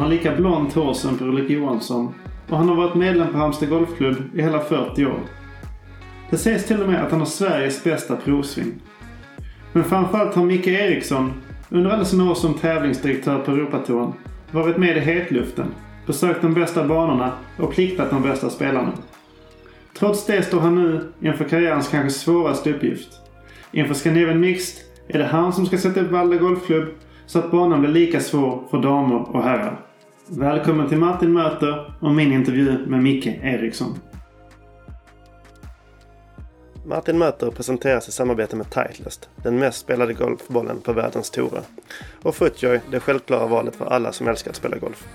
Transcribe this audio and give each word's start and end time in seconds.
Han 0.00 0.08
har 0.08 0.16
lika 0.16 0.36
blont 0.36 0.74
hår 0.74 0.92
som 0.92 1.18
Per-Olof 1.18 1.50
Johansson 1.50 2.14
och 2.48 2.58
han 2.58 2.68
har 2.68 2.76
varit 2.76 2.94
medlem 2.94 3.32
på 3.32 3.38
Halmstad 3.38 3.68
Golfklubb 3.68 4.16
i 4.34 4.42
hela 4.42 4.60
40 4.60 5.06
år. 5.06 5.20
Det 6.30 6.36
sägs 6.36 6.66
till 6.66 6.82
och 6.82 6.88
med 6.88 7.04
att 7.04 7.10
han 7.10 7.20
har 7.20 7.26
Sveriges 7.26 7.84
bästa 7.84 8.16
provsving. 8.16 8.72
Men 9.72 9.84
framförallt 9.84 10.34
har 10.34 10.44
Micke 10.44 10.66
Eriksson 10.66 11.32
under 11.68 11.90
alla 11.90 12.04
sina 12.04 12.30
år 12.30 12.34
som 12.34 12.54
tävlingsdirektör 12.54 13.38
på 13.38 13.50
Europatouren 13.50 14.12
varit 14.50 14.76
med 14.76 14.96
i 14.96 15.00
hetluften, 15.00 15.66
besökt 16.06 16.42
de 16.42 16.54
bästa 16.54 16.86
banorna 16.86 17.32
och 17.58 17.72
pliktat 17.72 18.10
de 18.10 18.22
bästa 18.22 18.50
spelarna. 18.50 18.92
Trots 19.98 20.26
det 20.26 20.42
står 20.42 20.60
han 20.60 20.74
nu 20.74 21.12
inför 21.20 21.44
karriärens 21.44 21.88
kanske 21.88 22.10
svåraste 22.10 22.70
uppgift. 22.70 23.08
Inför 23.72 23.94
Scandinavian 23.94 24.40
Mixed 24.40 24.84
är 25.08 25.18
det 25.18 25.26
han 25.26 25.52
som 25.52 25.66
ska 25.66 25.78
sätta 25.78 26.00
upp 26.00 26.10
Valle 26.10 26.36
Golfklubb 26.36 26.88
så 27.26 27.38
att 27.38 27.50
banan 27.50 27.80
blir 27.80 27.90
lika 27.90 28.20
svår 28.20 28.62
för 28.70 28.82
damer 28.82 29.36
och 29.36 29.42
herrar. 29.42 29.89
Välkommen 30.32 30.88
till 30.88 30.98
Martin 30.98 31.32
Möter 31.32 31.92
och 32.00 32.14
min 32.14 32.32
intervju 32.32 32.86
med 32.86 33.02
Micke 33.02 33.26
Eriksson. 33.26 33.98
Martin 36.86 37.18
Möter 37.18 37.50
presenteras 37.50 38.08
i 38.08 38.12
samarbete 38.12 38.56
med 38.56 38.70
Titleist, 38.70 39.28
den 39.42 39.58
mest 39.58 39.78
spelade 39.78 40.14
golfbollen 40.14 40.80
på 40.80 40.92
världens 40.92 41.30
tourer. 41.30 41.62
Och 42.22 42.34
Footjoy, 42.34 42.80
det 42.90 43.00
självklara 43.00 43.46
valet 43.46 43.76
för 43.76 43.84
alla 43.84 44.12
som 44.12 44.28
älskar 44.28 44.50
att 44.50 44.56
spela 44.56 44.76
golf. 44.78 45.08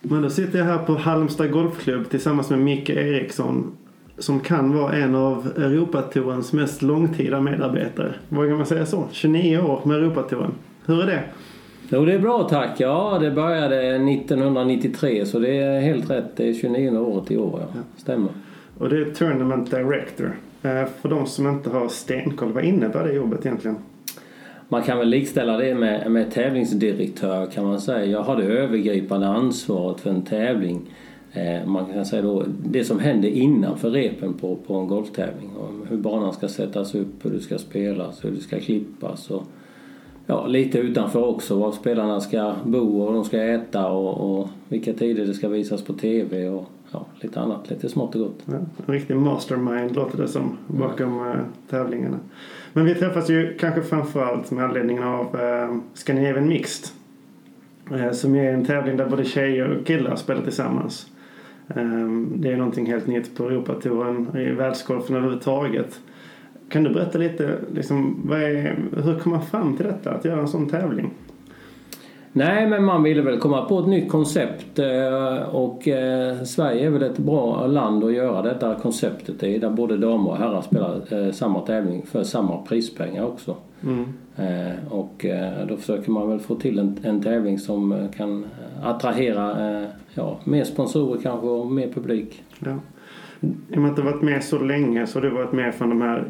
Men 0.00 0.22
då 0.22 0.30
sitter 0.30 0.58
jag 0.58 0.66
här 0.66 0.78
på 0.78 0.94
Halmstad 0.94 1.50
Golfklubb 1.50 2.10
tillsammans 2.10 2.50
med 2.50 2.58
Micke 2.58 2.90
Eriksson 2.90 3.76
som 4.18 4.40
kan 4.40 4.74
vara 4.74 4.92
en 4.92 5.14
av 5.14 5.52
Europatourens 5.56 6.52
mest 6.52 6.82
långtida 6.82 7.40
medarbetare. 7.40 8.14
Vågar 8.28 8.56
man 8.56 8.66
säga 8.66 8.86
så? 8.86 9.08
29 9.12 9.58
år 9.58 9.80
med 9.84 9.96
Europatouren. 9.96 10.54
Hur 10.86 11.02
är 11.02 11.06
det? 11.06 11.24
Jo, 11.92 12.04
det 12.04 12.12
är 12.12 12.18
bra 12.18 12.48
tack. 12.48 12.80
Ja, 12.80 13.18
det 13.20 13.30
började 13.30 13.94
1993 13.94 15.26
så 15.26 15.38
det 15.38 15.58
är 15.58 15.80
helt 15.80 16.10
rätt. 16.10 16.36
Det 16.36 16.48
är 16.48 16.54
29 16.54 16.98
året 16.98 17.30
i 17.30 17.36
år, 17.36 17.60
ja. 17.60 17.66
ja. 17.74 17.80
Stämmer. 17.96 18.30
Och 18.78 18.88
det 18.88 18.96
är 18.96 19.04
Tournament 19.04 19.70
Director. 19.70 20.36
Eh, 20.62 20.84
för 21.00 21.08
de 21.08 21.26
som 21.26 21.46
inte 21.46 21.70
har 21.70 21.88
stenkoll, 21.88 22.52
vad 22.52 22.64
innebär 22.64 23.04
det 23.04 23.12
jobbet 23.12 23.46
egentligen? 23.46 23.76
Man 24.68 24.82
kan 24.82 24.98
väl 24.98 25.08
likställa 25.08 25.56
det 25.56 25.74
med, 25.74 26.10
med 26.10 26.30
tävlingsdirektör 26.30 27.46
kan 27.46 27.64
man 27.64 27.80
säga. 27.80 28.04
Jag 28.04 28.22
har 28.22 28.36
det 28.36 28.44
övergripande 28.44 29.26
ansvaret 29.26 30.00
för 30.00 30.10
en 30.10 30.22
tävling. 30.22 30.80
Eh, 31.32 31.66
man 31.66 31.86
kan 31.86 32.06
säga 32.06 32.22
då 32.22 32.44
det 32.64 32.84
som 32.84 33.00
händer 33.00 33.28
innanför 33.28 33.90
repen 33.90 34.34
på, 34.34 34.56
på 34.56 34.74
en 34.74 34.88
golftävling. 34.88 35.50
Hur 35.88 35.96
banan 35.96 36.32
ska 36.32 36.48
sättas 36.48 36.94
upp, 36.94 37.24
hur 37.24 37.30
det 37.30 37.40
ska 37.40 37.58
spelas, 37.58 38.24
hur 38.24 38.30
det 38.30 38.40
ska 38.40 38.60
klippas 38.60 39.30
och 39.30 39.42
ja, 40.30 40.46
lite 40.46 40.78
utanför 40.78 41.24
också. 41.24 41.58
Var 41.58 41.72
spelarna 41.72 42.20
ska 42.20 42.54
bo 42.64 43.02
och 43.02 43.12
de 43.12 43.24
ska 43.24 43.42
äta 43.42 43.88
och, 43.88 44.40
och 44.40 44.48
vilka 44.68 44.92
tider 44.92 45.26
det 45.26 45.34
ska 45.34 45.48
visas 45.48 45.82
på 45.82 45.92
TV 45.92 46.48
och 46.48 46.68
ja, 46.90 47.06
lite 47.20 47.40
annat, 47.40 47.70
lite 47.70 47.88
smått 47.88 48.14
och 48.14 48.20
gott. 48.20 48.38
Ja, 48.44 48.54
en 48.86 48.94
riktig 48.94 49.16
mastermind 49.16 49.96
låter 49.96 50.18
det 50.18 50.28
som 50.28 50.58
bakom 50.66 51.16
ja. 51.16 51.30
Eh, 51.30 51.40
tävlingarna. 51.70 52.18
Men 52.72 52.84
vi 52.84 52.94
träffas 52.94 53.30
ju 53.30 53.56
kanske 53.58 53.82
framförallt 53.82 54.50
med 54.50 54.64
anledning 54.64 55.04
av 55.04 55.40
eh, 55.40 55.76
Scandinavian 55.94 56.48
Mixed. 56.48 56.90
Eh, 57.92 58.12
som 58.12 58.34
är 58.34 58.52
en 58.52 58.64
tävling 58.64 58.96
där 58.96 59.08
både 59.08 59.24
tjejer 59.24 59.68
och 59.68 59.86
killar 59.86 60.16
spelar 60.16 60.42
tillsammans. 60.42 61.06
Eh, 61.68 62.08
det 62.34 62.52
är 62.52 62.56
någonting 62.56 62.86
helt 62.86 63.06
nytt 63.06 63.36
på 63.36 63.48
Europatouren, 63.48 64.36
i 64.36 64.50
världsgolfen 64.50 65.16
överhuvudtaget. 65.16 66.00
Kan 66.70 66.84
du 66.84 66.90
berätta 66.90 67.18
lite, 67.18 67.58
liksom, 67.74 68.30
är, 68.32 68.78
hur 69.04 69.18
kom 69.18 69.32
man 69.32 69.42
fram 69.42 69.76
till 69.76 69.86
detta, 69.86 70.10
att 70.10 70.24
göra 70.24 70.40
en 70.40 70.48
sån 70.48 70.68
tävling? 70.68 71.10
Nej, 72.32 72.66
men 72.66 72.84
man 72.84 73.02
ville 73.02 73.22
väl 73.22 73.38
komma 73.38 73.64
på 73.64 73.78
ett 73.78 73.86
nytt 73.86 74.10
koncept 74.10 74.78
eh, 74.78 75.42
och 75.42 75.88
eh, 75.88 76.42
Sverige 76.42 76.86
är 76.86 76.90
väl 76.90 77.02
ett 77.02 77.18
bra 77.18 77.66
land 77.66 78.04
att 78.04 78.12
göra 78.12 78.42
detta 78.42 78.74
konceptet 78.74 79.42
i 79.42 79.58
där 79.58 79.70
både 79.70 79.96
damer 79.96 80.30
och 80.30 80.36
herrar 80.36 80.62
spelar 80.62 81.26
eh, 81.26 81.32
samma 81.32 81.60
tävling 81.60 82.06
för 82.06 82.22
samma 82.22 82.62
prispengar 82.62 83.24
också. 83.24 83.56
Mm. 83.82 84.04
Och 84.90 85.26
då 85.68 85.76
försöker 85.76 86.10
man 86.10 86.28
väl 86.28 86.40
få 86.40 86.54
till 86.54 86.78
en, 86.78 86.98
en 87.02 87.22
tävling 87.22 87.58
som 87.58 88.08
kan 88.16 88.46
attrahera 88.82 89.56
ja, 90.14 90.38
mer 90.44 90.64
sponsorer 90.64 91.20
kanske 91.22 91.46
och 91.46 91.66
mer 91.66 91.92
publik. 91.92 92.42
Ja. 92.58 92.76
I 93.40 93.76
och 93.76 93.78
med 93.78 93.90
att 93.90 93.96
du 93.96 94.02
varit 94.02 94.22
med 94.22 94.44
så 94.44 94.58
länge 94.58 95.06
så 95.06 95.18
har 95.18 95.22
du 95.22 95.30
varit 95.30 95.52
med 95.52 95.74
från 95.74 95.88
de 95.88 96.02
här 96.02 96.24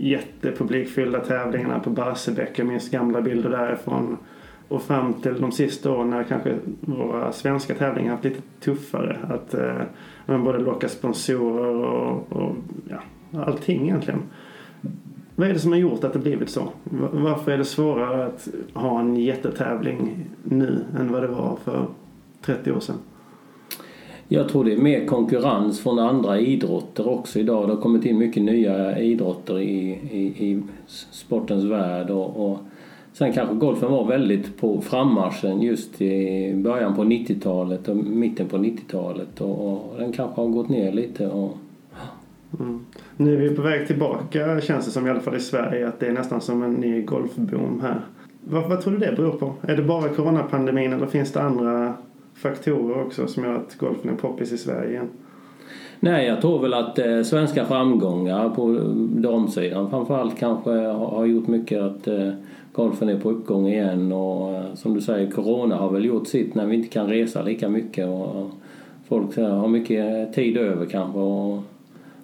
jättepublikfyllda 0.00 1.20
tävlingarna 1.20 1.80
på 1.80 1.90
Barsebäck. 1.90 2.58
Jag 2.58 2.66
minns 2.66 2.90
gamla 2.90 3.20
bilder 3.20 3.50
därifrån 3.50 4.16
och 4.68 4.82
fram 4.82 5.14
till 5.14 5.40
de 5.40 5.52
sista 5.52 5.92
åren 5.92 6.10
när 6.10 6.22
kanske 6.22 6.58
våra 6.80 7.32
svenska 7.32 7.74
tävlingar 7.74 8.10
haft 8.10 8.24
lite 8.24 8.42
tuffare. 8.60 9.18
Att 9.28 9.54
eh, 9.54 10.38
både 10.44 10.58
locka 10.58 10.88
sponsorer 10.88 11.74
och, 11.74 12.32
och 12.32 12.56
ja, 12.88 12.98
allting 13.40 13.82
egentligen. 13.82 14.22
Vad 15.36 15.48
är 15.48 15.52
det 15.52 15.58
som 15.58 15.72
har 15.72 15.78
gjort 15.78 16.04
att 16.04 16.12
det 16.12 16.18
blivit 16.18 16.50
så? 16.50 16.68
Varför 17.12 17.52
är 17.52 17.58
det 17.58 17.64
svårare 17.64 18.26
att 18.26 18.48
ha 18.74 19.00
en 19.00 19.16
jättetävling 19.16 20.26
nu 20.42 20.84
än 20.98 21.12
vad 21.12 21.22
det 21.22 21.28
var 21.28 21.58
för 21.64 21.86
30 22.40 22.72
år 22.72 22.80
sedan? 22.80 22.96
Jag 24.34 24.48
tror 24.48 24.64
det 24.64 24.72
är 24.72 24.76
mer 24.76 25.06
konkurrens 25.06 25.80
från 25.80 25.98
andra 25.98 26.40
idrotter 26.40 27.08
också 27.08 27.38
idag. 27.38 27.68
Det 27.68 27.74
har 27.74 27.80
kommit 27.80 28.04
in 28.04 28.18
mycket 28.18 28.42
nya 28.42 28.98
idrotter 28.98 29.58
i, 29.58 29.90
i, 30.10 30.50
i 30.50 30.62
sportens 31.10 31.64
värld. 31.64 32.10
och, 32.10 32.50
och 32.50 32.58
Sen 33.12 33.32
kanske 33.32 33.54
golfen 33.54 33.92
var 33.92 34.06
väldigt 34.06 34.56
på 34.56 34.80
frammarschen 34.80 35.62
just 35.62 36.02
i 36.02 36.54
början 36.54 36.96
på 36.96 37.04
90-talet 37.04 37.88
och 37.88 37.96
mitten 37.96 38.48
på 38.48 38.56
90-talet 38.56 39.40
och, 39.40 39.72
och, 39.72 39.98
den 39.98 40.12
kanske 40.12 40.40
har 40.40 40.48
gått 40.48 40.68
ner 40.68 40.92
lite. 40.92 41.26
Och... 41.28 41.56
Mm. 42.60 42.86
Nu 43.16 43.34
är 43.34 43.40
vi 43.40 43.56
på 43.56 43.62
väg 43.62 43.86
tillbaka 43.86 44.60
känns 44.60 44.84
det 44.84 44.90
som 44.90 45.06
i 45.06 45.10
alla 45.10 45.20
fall 45.20 45.36
i 45.36 45.40
Sverige 45.40 45.88
att 45.88 46.00
det 46.00 46.06
är 46.06 46.12
nästan 46.12 46.40
som 46.40 46.62
en 46.62 46.74
ny 46.74 47.02
golfboom 47.02 47.80
här. 47.82 48.00
Vad, 48.40 48.68
vad 48.68 48.80
tror 48.80 48.92
du 48.92 48.98
det 48.98 49.16
beror 49.16 49.32
på? 49.32 49.54
Är 49.62 49.76
det 49.76 49.82
bara 49.82 50.08
coronapandemin 50.08 50.92
eller 50.92 51.06
finns 51.06 51.32
det 51.32 51.42
andra 51.42 51.94
faktorer 52.34 53.06
också 53.06 53.26
som 53.26 53.44
gör 53.44 53.54
att 53.54 53.78
golfen 53.78 54.10
är 54.10 54.14
poppis 54.16 54.52
i 54.52 54.58
Sverige 54.58 54.90
igen? 54.90 55.08
Nej, 56.00 56.26
jag 56.26 56.40
tror 56.40 56.58
väl 56.58 56.74
att 56.74 56.98
eh, 56.98 57.22
svenska 57.22 57.64
framgångar 57.64 58.48
på 58.48 58.78
damsidan 59.20 59.90
framförallt 59.90 60.38
kanske 60.38 60.70
har, 60.70 61.08
har 61.08 61.24
gjort 61.24 61.46
mycket 61.46 61.82
att 61.82 62.06
eh, 62.06 62.30
golfen 62.72 63.08
är 63.08 63.18
på 63.18 63.30
uppgång 63.30 63.68
igen 63.68 64.12
och 64.12 64.54
eh, 64.54 64.74
som 64.74 64.94
du 64.94 65.00
säger, 65.00 65.30
Corona 65.30 65.76
har 65.76 65.90
väl 65.90 66.04
gjort 66.04 66.26
sitt 66.26 66.54
när 66.54 66.66
vi 66.66 66.76
inte 66.76 66.88
kan 66.88 67.08
resa 67.08 67.42
lika 67.42 67.68
mycket 67.68 68.08
och 68.08 68.50
folk 69.08 69.36
har 69.36 69.68
mycket 69.68 70.32
tid 70.32 70.56
över 70.56 70.86
kanske 70.86 71.18
och 71.18 71.62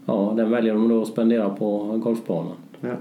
ja, 0.06 0.32
den 0.37 0.50
väljer 0.50 0.75
de 0.75 0.88
då 0.88 1.03
att 1.03 1.09
spendera 1.09 1.50
på 1.50 1.99
golfbanan. 2.04 2.56
Ja. 2.81 2.94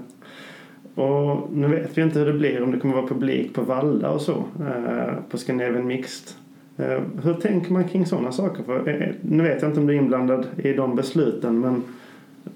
Och 1.02 1.52
nu 1.52 1.68
vet 1.68 1.98
vi 1.98 2.02
inte 2.02 2.18
hur 2.18 2.26
det 2.26 2.38
blir 2.38 2.62
om 2.62 2.72
det 2.72 2.78
kommer 2.78 2.94
vara 2.94 3.06
publik 3.06 3.54
på 3.54 3.62
Valla 3.62 4.10
och 4.10 4.20
så 4.20 4.32
eh, 4.60 5.14
på 5.30 5.38
Scandinavian 5.38 5.86
Mixed. 5.86 6.36
Eh, 6.76 7.02
hur 7.24 7.34
tänker 7.34 7.72
man 7.72 7.84
kring 7.84 8.06
sådana 8.06 8.32
saker? 8.32 8.62
För, 8.62 8.88
eh, 8.88 9.08
nu 9.22 9.42
vet 9.42 9.62
jag 9.62 9.70
inte 9.70 9.80
om 9.80 9.86
du 9.86 9.94
är 9.94 9.98
inblandad 9.98 10.46
i 10.56 10.72
de 10.72 10.96
besluten 10.96 11.60
men 11.60 11.82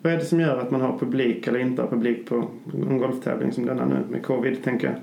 vad 0.03 0.13
är 0.13 0.17
det 0.17 0.25
som 0.25 0.41
gör 0.41 0.59
att 0.59 0.71
man 0.71 0.81
har 0.81 0.99
publik 0.99 1.47
eller 1.47 1.59
inte 1.59 1.83
har 1.83 1.89
publik 1.89 2.29
på 2.29 2.45
en 2.91 2.99
golftävling 2.99 3.53
som 3.53 3.67
denna 3.67 3.85
nu 3.85 3.95
med 4.11 4.23
covid, 4.23 4.65
tänker 4.65 4.87
jag? 4.87 4.97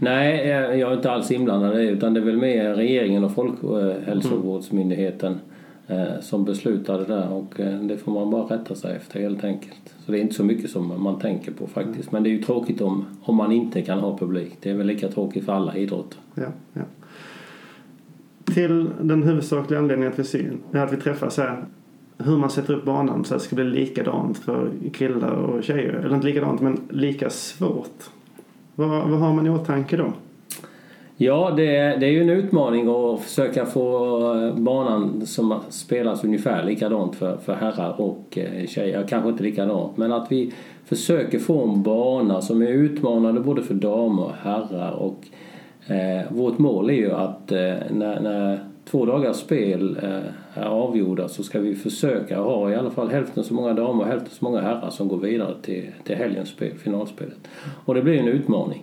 Nej, 0.00 0.48
jag 0.48 0.92
är 0.92 0.94
inte 0.94 1.10
alls 1.10 1.30
inblandad 1.30 1.80
i 1.80 1.86
det 1.86 1.90
utan 1.90 2.14
det 2.14 2.20
är 2.20 2.24
väl 2.24 2.36
mer 2.36 2.74
regeringen 2.74 3.24
och 3.24 3.34
Folkhälsovårdsmyndigheten 3.34 5.40
mm. 5.86 6.22
som 6.22 6.44
beslutade 6.44 7.04
där 7.04 7.32
och 7.32 7.60
eh, 7.60 7.80
det 7.80 7.96
får 7.96 8.12
man 8.12 8.30
bara 8.30 8.42
rätta 8.42 8.74
sig 8.74 8.96
efter 8.96 9.20
helt 9.20 9.44
enkelt. 9.44 9.94
Så 10.06 10.12
det 10.12 10.18
är 10.18 10.22
inte 10.22 10.34
så 10.34 10.44
mycket 10.44 10.70
som 10.70 11.02
man 11.02 11.18
tänker 11.18 11.52
på 11.52 11.66
faktiskt. 11.66 12.12
Men 12.12 12.22
det 12.22 12.28
är 12.28 12.32
ju 12.32 12.42
tråkigt 12.42 12.80
om, 12.80 13.04
om 13.22 13.36
man 13.36 13.52
inte 13.52 13.82
kan 13.82 13.98
ha 13.98 14.18
publik. 14.18 14.52
Det 14.60 14.70
är 14.70 14.74
väl 14.74 14.86
lika 14.86 15.08
tråkigt 15.08 15.44
för 15.44 15.52
alla 15.52 15.76
idrotter. 15.76 16.18
Ja, 16.34 16.46
ja. 16.72 16.82
Till 18.54 18.90
den 19.00 19.22
huvudsakliga 19.22 19.80
anledningen 19.80 20.12
att 20.12 20.34
vi, 20.34 20.50
att 20.72 20.92
vi 20.92 20.96
träffas 20.96 21.36
här 21.36 21.64
hur 22.18 22.36
man 22.36 22.50
sätter 22.50 22.74
upp 22.74 22.84
banan 22.84 23.24
så 23.24 23.34
att 23.34 23.40
det 23.40 23.46
ska 23.46 23.56
bli 23.56 23.64
likadant 23.64 24.38
för 24.38 24.70
killar 24.92 25.32
och 25.32 25.64
tjejer. 25.64 25.92
Eller 25.92 26.14
inte 26.14 26.26
likadant, 26.26 26.60
men 26.60 26.80
lika 26.90 27.30
svårt. 27.30 28.10
Vad, 28.74 28.88
vad 28.88 29.20
har 29.20 29.32
man 29.32 29.46
i 29.46 29.50
åtanke 29.50 29.96
då? 29.96 30.12
Ja, 31.20 31.50
det, 31.56 31.72
det 32.00 32.06
är 32.06 32.10
ju 32.10 32.22
en 32.22 32.30
utmaning 32.30 32.88
att 32.88 33.20
försöka 33.20 33.66
få 33.66 34.52
banan 34.56 35.26
som 35.26 35.60
spelas 35.68 36.24
ungefär 36.24 36.64
likadant 36.64 37.16
för, 37.16 37.36
för 37.36 37.54
herrar 37.54 38.00
och 38.00 38.38
eh, 38.38 38.66
tjejer. 38.66 39.06
Kanske 39.08 39.28
inte 39.30 39.42
likadant, 39.42 39.96
men 39.96 40.12
att 40.12 40.32
vi 40.32 40.52
försöker 40.84 41.38
få 41.38 41.68
en 41.68 41.82
bana 41.82 42.40
som 42.42 42.62
är 42.62 42.66
utmanande 42.66 43.40
både 43.40 43.62
för 43.62 43.74
damer 43.74 44.24
och 44.24 44.32
herrar. 44.42 44.92
Och, 44.92 45.26
eh, 45.88 46.32
vårt 46.32 46.58
mål 46.58 46.90
är 46.90 46.94
ju 46.94 47.12
att 47.12 47.52
eh, 47.52 47.74
när, 47.90 48.20
när 48.20 48.58
två 48.90 49.06
dagars 49.06 49.36
spel 49.36 49.98
eh, 50.02 50.62
är 50.62 50.66
avgjorda 50.66 51.28
så 51.28 51.42
ska 51.42 51.60
vi 51.60 51.74
försöka 51.74 52.40
ha 52.40 52.70
i 52.70 52.74
alla 52.74 52.90
fall 52.90 53.08
hälften 53.08 53.44
så 53.44 53.54
många 53.54 53.72
damer 53.72 54.00
och 54.02 54.08
hälften 54.08 54.30
så 54.30 54.44
många 54.44 54.60
herrar 54.60 54.90
som 54.90 55.08
går 55.08 55.18
vidare 55.18 55.54
till, 55.62 55.84
till 56.04 56.16
helgens 56.16 56.48
spel, 56.48 56.72
finalspelet. 56.78 57.48
Och 57.84 57.94
det 57.94 58.02
blir 58.02 58.18
en 58.18 58.28
utmaning. 58.28 58.82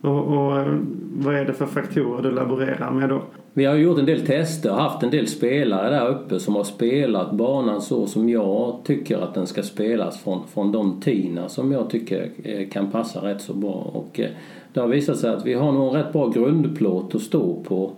Och, 0.00 0.26
och 0.26 0.58
eh, 0.58 0.78
vad 1.14 1.34
är 1.34 1.44
det 1.44 1.52
för 1.52 1.66
faktorer 1.66 2.22
du 2.22 2.30
laborerar 2.30 2.90
med 2.90 3.08
då? 3.08 3.22
Vi 3.54 3.64
har 3.64 3.74
gjort 3.74 3.98
en 3.98 4.06
del 4.06 4.26
tester 4.26 4.70
och 4.70 4.76
haft 4.76 5.02
en 5.02 5.10
del 5.10 5.26
spelare 5.26 5.90
där 5.90 6.08
uppe 6.08 6.40
som 6.40 6.54
har 6.54 6.64
spelat 6.64 7.32
banan 7.32 7.82
så 7.82 8.06
som 8.06 8.28
jag 8.28 8.80
tycker 8.84 9.18
att 9.18 9.34
den 9.34 9.46
ska 9.46 9.62
spelas 9.62 10.22
från, 10.22 10.46
från 10.46 10.72
de 10.72 11.00
tina 11.00 11.48
som 11.48 11.72
jag 11.72 11.90
tycker 11.90 12.30
eh, 12.44 12.68
kan 12.68 12.90
passa 12.90 13.20
rätt 13.28 13.40
så 13.40 13.54
bra. 13.54 13.90
Och 13.94 14.20
eh, 14.20 14.30
det 14.72 14.80
har 14.80 14.88
visat 14.88 15.16
sig 15.16 15.30
att 15.30 15.46
vi 15.46 15.54
har 15.54 15.72
nog 15.72 15.88
en 15.88 16.02
rätt 16.02 16.12
bra 16.12 16.28
grundplåt 16.28 17.14
att 17.14 17.22
stå 17.22 17.56
på. 17.64 17.90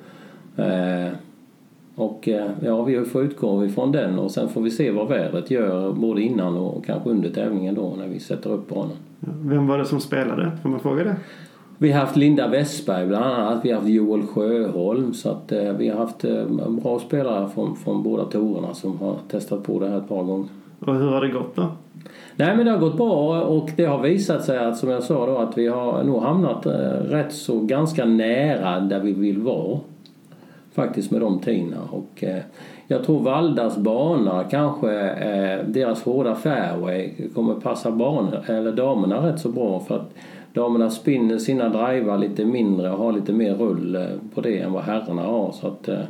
Och 1.95 2.29
ja, 2.61 2.83
vi 2.83 3.05
får 3.05 3.23
utgå 3.23 3.65
ifrån 3.65 3.93
den 3.93 4.19
och 4.19 4.31
sen 4.31 4.49
får 4.49 4.61
vi 4.61 4.71
se 4.71 4.91
vad 4.91 5.09
vädret 5.09 5.51
gör 5.51 5.93
både 5.93 6.23
innan 6.23 6.57
och 6.57 6.85
kanske 6.85 7.11
under 7.11 7.31
tävlingen 7.31 7.75
då 7.75 7.95
när 7.99 8.09
vi 8.09 8.21
sätter 8.21 8.53
upp 8.53 8.69
banan. 8.69 8.97
Vem 9.21 9.67
var 9.67 9.79
det 9.79 9.85
som 9.85 10.01
spelade? 10.01 10.51
Får 10.63 10.69
man 10.69 10.81
fråga 10.81 11.05
det? 11.05 11.17
Vi 11.79 11.93
har 11.93 12.01
haft 12.01 12.17
Linda 12.17 12.49
Westberg 12.49 13.07
bland 13.07 13.25
annat. 13.25 13.65
Vi 13.65 13.71
har 13.71 13.81
haft 13.81 13.91
Joel 13.91 14.27
Sjöholm. 14.27 15.15
Så 15.15 15.31
att, 15.31 15.53
eh, 15.53 15.73
vi 15.73 15.89
har 15.89 15.99
haft 15.99 16.25
eh, 16.25 16.69
bra 16.69 16.99
spelare 16.99 17.49
från, 17.49 17.77
från 17.77 18.03
båda 18.03 18.25
tourerna 18.25 18.75
som 18.75 18.99
har 18.99 19.17
testat 19.31 19.63
på 19.63 19.81
det 19.81 19.89
här 19.89 19.99
ett 19.99 20.09
par 20.09 20.23
gånger. 20.23 20.49
Och 20.87 20.95
hur 20.95 21.11
har 21.11 21.21
det 21.21 21.29
gått 21.29 21.57
då? 21.57 21.67
Nej 22.37 22.57
men 22.57 22.67
det 22.67 22.73
har 22.73 22.79
gått 22.79 22.97
bra 22.97 23.43
och 23.43 23.71
det 23.77 23.85
har 23.85 23.99
visat 23.99 24.45
sig 24.45 24.59
att 24.59 24.77
som 24.77 24.91
jag 24.91 25.03
sa 25.03 25.27
då 25.27 25.39
att 25.39 25.59
vi 25.59 25.67
har 25.67 26.05
nog 26.05 26.23
hamnat 26.23 26.67
eh, 26.67 26.73
rätt 27.09 27.33
så 27.33 27.61
ganska 27.61 28.05
nära 28.05 28.81
där 28.81 29.01
vi 29.01 29.13
vill 29.13 29.39
vara. 29.39 29.81
Faktiskt 30.73 31.11
med 31.11 31.21
de 31.21 31.39
tiderna. 31.39 31.81
Och 31.91 32.25
eh, 32.25 32.43
jag 32.87 33.05
tror 33.05 33.21
Valdas 33.21 33.77
bana 33.77 34.45
kanske, 34.45 35.11
eh, 35.11 35.67
deras 35.67 36.03
hårda 36.03 36.35
fairway 36.35 37.11
kommer 37.35 37.55
passa 37.55 37.91
banor, 37.91 38.45
eller 38.47 38.73
damerna 38.73 39.29
rätt 39.29 39.41
så 39.41 39.49
bra 39.49 39.81
för 39.81 39.97
att 39.97 40.15
damerna 40.53 40.91
spinner 40.91 41.39
sina 41.39 41.69
drivar 41.69 42.19
lite 42.19 42.45
mindre 42.45 42.91
och 42.91 42.99
har 42.99 43.13
lite 43.13 43.33
mer 43.33 43.55
rull 43.55 43.97
eh, 43.97 44.03
på 44.35 44.41
det 44.41 44.59
än 44.59 44.73
vad 44.73 44.83
herrarna 44.83 45.23
har. 45.23 45.53
Så 45.53 45.67
att, 45.67 45.89
eh, 45.89 46.01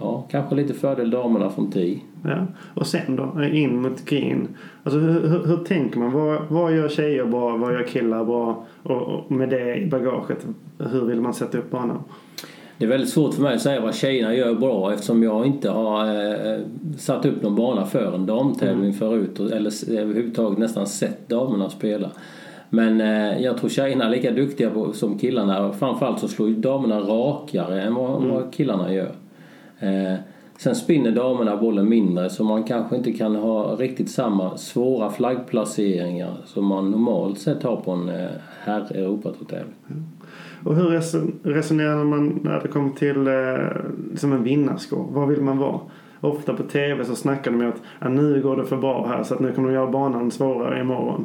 ja, 0.00 0.24
kanske 0.30 0.54
lite 0.54 0.74
fördel 0.74 1.10
damerna 1.10 1.50
från 1.50 1.70
10. 1.70 2.00
Ja. 2.24 2.46
Och 2.74 2.86
sen 2.86 3.16
då, 3.16 3.44
in 3.44 3.82
mot 3.82 4.04
green. 4.04 4.48
Alltså, 4.82 4.98
hur, 4.98 5.28
hur, 5.28 5.46
hur, 5.46 5.56
tänker 5.56 5.98
man? 5.98 6.12
Vad, 6.12 6.42
vad 6.48 6.76
gör 6.76 6.88
tjejer 6.88 7.24
bra? 7.24 7.56
Vad 7.56 7.72
gör 7.72 7.82
killar 7.82 8.24
bra? 8.24 8.66
Och, 8.82 9.02
och, 9.02 9.30
med 9.32 9.48
det 9.48 9.76
i 9.76 9.86
bagaget, 9.86 10.46
hur 10.78 11.04
vill 11.04 11.20
man 11.20 11.34
sätta 11.34 11.58
upp 11.58 11.70
banan? 11.70 12.02
Det 12.78 12.84
är 12.84 12.88
väldigt 12.88 13.10
svårt 13.10 13.34
för 13.34 13.42
mig 13.42 13.54
att 13.54 13.60
säga 13.60 13.80
vad 13.80 13.94
tjejerna 13.94 14.34
gör 14.34 14.54
bra 14.54 14.92
eftersom 14.92 15.22
jag 15.22 15.46
inte 15.46 15.70
har 15.70 16.06
eh, 16.06 16.60
satt 16.96 17.26
upp 17.26 17.42
någon 17.42 17.56
bana 17.56 17.86
för 17.86 18.14
en 18.14 18.26
damtävling 18.26 18.84
mm. 18.84 18.92
förut 18.92 19.40
eller 19.40 19.98
överhuvudtaget 20.00 20.58
nästan 20.58 20.86
sett 20.86 21.28
damerna 21.28 21.70
spela. 21.70 22.10
Men 22.70 23.00
eh, 23.00 23.42
jag 23.42 23.58
tror 23.58 23.70
tjejerna 23.70 24.04
är 24.04 24.10
lika 24.10 24.30
duktiga 24.30 24.70
på, 24.70 24.92
som 24.92 25.18
killarna. 25.18 25.72
Framförallt 25.72 26.20
så 26.20 26.28
slår 26.28 26.48
damerna 26.48 27.00
rakare 27.00 27.82
än 27.82 27.94
vad, 27.94 28.16
mm. 28.16 28.34
vad 28.34 28.52
killarna 28.52 28.92
gör. 28.94 29.12
Eh, 29.78 30.14
sen 30.58 30.74
spinner 30.74 31.10
damerna 31.10 31.56
bollen 31.56 31.88
mindre 31.88 32.30
så 32.30 32.44
man 32.44 32.64
kanske 32.64 32.96
inte 32.96 33.12
kan 33.12 33.36
ha 33.36 33.76
riktigt 33.76 34.10
samma 34.10 34.56
svåra 34.56 35.10
flaggplaceringar 35.10 36.36
som 36.44 36.66
man 36.66 36.90
normalt 36.90 37.38
sett 37.38 37.62
har 37.62 37.76
på 37.76 37.90
en 37.90 38.08
eh, 38.08 38.30
herr 38.64 38.96
Europatourtävling. 38.96 39.74
Mm. 39.90 40.04
Och 40.64 40.76
hur 40.76 40.90
resonerar 41.42 42.04
man 42.04 42.40
när 42.44 42.60
det 42.60 42.68
kommer 42.68 42.90
till 42.90 43.26
eh, 43.26 44.10
liksom 44.10 44.32
en 44.32 44.42
vinnarskår? 44.42 45.06
Vad 45.10 45.28
vill 45.28 45.40
man 45.40 45.58
vara? 45.58 45.80
Ofta 46.20 46.54
på 46.54 46.62
TV 46.62 47.04
så 47.04 47.14
snackar 47.14 47.50
de 47.50 47.60
om 47.60 47.68
att 47.68 47.82
ah, 47.98 48.08
nu 48.08 48.42
går 48.42 48.56
det 48.56 48.64
för 48.64 48.76
bra 48.76 49.06
här 49.06 49.22
så 49.22 49.34
att 49.34 49.40
nu 49.40 49.52
kommer 49.52 49.68
de 49.68 49.74
göra 49.74 49.90
banan 49.90 50.30
svårare 50.30 50.80
imorgon. 50.80 51.24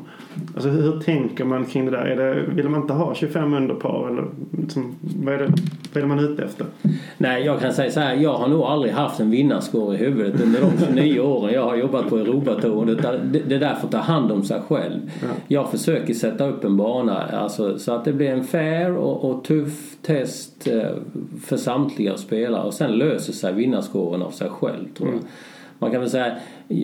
Alltså 0.55 0.69
hur, 0.69 0.81
hur 0.81 0.99
tänker 0.99 1.45
man 1.45 1.65
kring 1.65 1.85
det 1.85 1.91
där? 1.91 2.05
Är 2.05 2.15
det, 2.15 2.41
vill 2.41 2.69
man 2.69 2.81
inte 2.81 2.93
ha 2.93 3.15
25 3.15 3.53
under 3.53 3.75
par 3.75 4.07
eller 4.09 4.25
liksom, 4.51 4.95
vad, 5.01 5.33
är 5.33 5.37
det, 5.37 5.53
vad 5.93 6.03
är 6.03 6.07
man 6.07 6.19
ute 6.19 6.43
efter? 6.43 6.65
Nej, 7.17 7.45
jag 7.45 7.59
kan 7.59 7.73
säga 7.73 7.91
så 7.91 7.99
här. 7.99 8.15
Jag 8.15 8.33
har 8.33 8.47
nog 8.47 8.61
aldrig 8.61 8.93
haft 8.93 9.19
en 9.19 9.31
vinnarskår 9.31 9.93
i 9.93 9.97
huvudet 9.97 10.41
under 10.41 10.61
de 10.61 10.71
29 10.87 11.19
åren 11.21 11.53
jag 11.53 11.63
har 11.63 11.75
jobbat 11.75 12.09
på 12.09 12.17
Europatouren. 12.17 12.97
Det, 13.31 13.39
det 13.47 13.57
där 13.57 13.75
får 13.75 13.87
ta 13.87 13.97
hand 13.97 14.31
om 14.31 14.43
sig 14.43 14.61
själv. 14.67 14.99
Ja. 15.21 15.27
Jag 15.47 15.71
försöker 15.71 16.13
sätta 16.13 16.49
upp 16.49 16.63
en 16.63 16.77
bana 16.77 17.21
alltså, 17.21 17.79
så 17.79 17.91
att 17.91 18.05
det 18.05 18.13
blir 18.13 18.29
en 18.29 18.43
fair 18.43 18.95
och, 18.95 19.29
och 19.29 19.43
tuff 19.43 19.95
test 20.01 20.67
eh, 20.67 20.91
för 21.45 21.57
samtliga 21.57 22.17
spelare 22.17 22.63
och 22.63 22.73
sen 22.73 22.91
löser 22.91 23.33
sig 23.33 23.53
vinnarskåren 23.53 24.21
av 24.21 24.31
sig 24.31 24.49
själv 24.49 24.82
tror 24.97 25.09
jag. 25.09 25.17
Mm. 25.17 25.27
Man 25.79 25.91
kan 25.91 26.01
väl 26.01 26.09
säga 26.09 26.35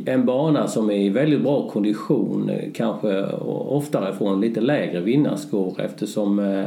en 0.05 0.25
bana 0.25 0.67
som 0.67 0.89
är 0.89 0.95
i 0.95 1.09
väldigt 1.09 1.41
bra 1.41 1.69
kondition 1.69 2.49
eh, 2.49 2.71
kanske 2.73 3.25
oftare 3.67 4.13
får 4.13 4.29
en 4.29 4.41
lite 4.41 4.61
lägre 4.61 5.01
vinnarskår 5.01 5.81
eftersom 5.81 6.39
eh, 6.39 6.65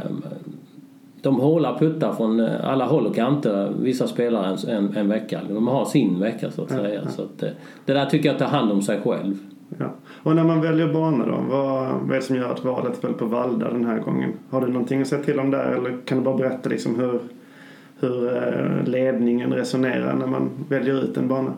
de 1.21 1.39
hålar 1.39 1.77
puttar 1.79 2.13
från 2.13 2.39
alla 2.39 2.85
håll 2.85 3.07
och 3.07 3.15
kanter, 3.15 3.73
vissa 3.79 4.07
spelare 4.07 4.57
en, 4.67 4.97
en, 4.97 5.09
vecka. 5.09 5.41
De 5.49 5.67
har 5.67 5.85
sin 5.85 6.19
vecka 6.19 6.51
så 6.51 6.61
att 6.61 6.69
säga. 6.69 6.93
Ja, 6.93 7.01
ja. 7.03 7.09
Så 7.09 7.21
att, 7.21 7.39
det 7.85 7.93
där 7.93 8.05
tycker 8.05 8.29
jag 8.29 8.39
tar 8.39 8.45
hand 8.45 8.71
om 8.71 8.81
sig 8.81 8.99
själv. 9.03 9.37
Ja. 9.77 9.93
Och 10.23 10.35
när 10.35 10.43
man 10.43 10.61
väljer 10.61 10.93
bana 10.93 11.25
då, 11.25 11.43
vad, 11.49 11.87
vad 12.01 12.11
är 12.11 12.15
det 12.15 12.21
som 12.21 12.35
gör 12.35 12.51
att 12.51 12.65
valet 12.65 12.97
föll 12.97 13.13
på 13.13 13.25
Valda 13.25 13.71
den 13.71 13.85
här 13.85 13.99
gången? 13.99 14.33
Har 14.49 14.61
du 14.61 14.67
någonting 14.67 15.01
att 15.01 15.07
säga 15.07 15.23
till 15.23 15.39
om 15.39 15.51
där 15.51 15.71
eller 15.71 15.97
kan 16.05 16.17
du 16.17 16.23
bara 16.23 16.37
berätta 16.37 16.69
liksom 16.69 16.99
hur, 16.99 17.19
hur 17.99 18.35
eh, 18.35 18.87
ledningen 18.87 19.53
resonerar 19.53 20.13
när 20.13 20.27
man 20.27 20.49
väljer 20.69 21.03
ut 21.03 21.17
en 21.17 21.27
bana? 21.27 21.53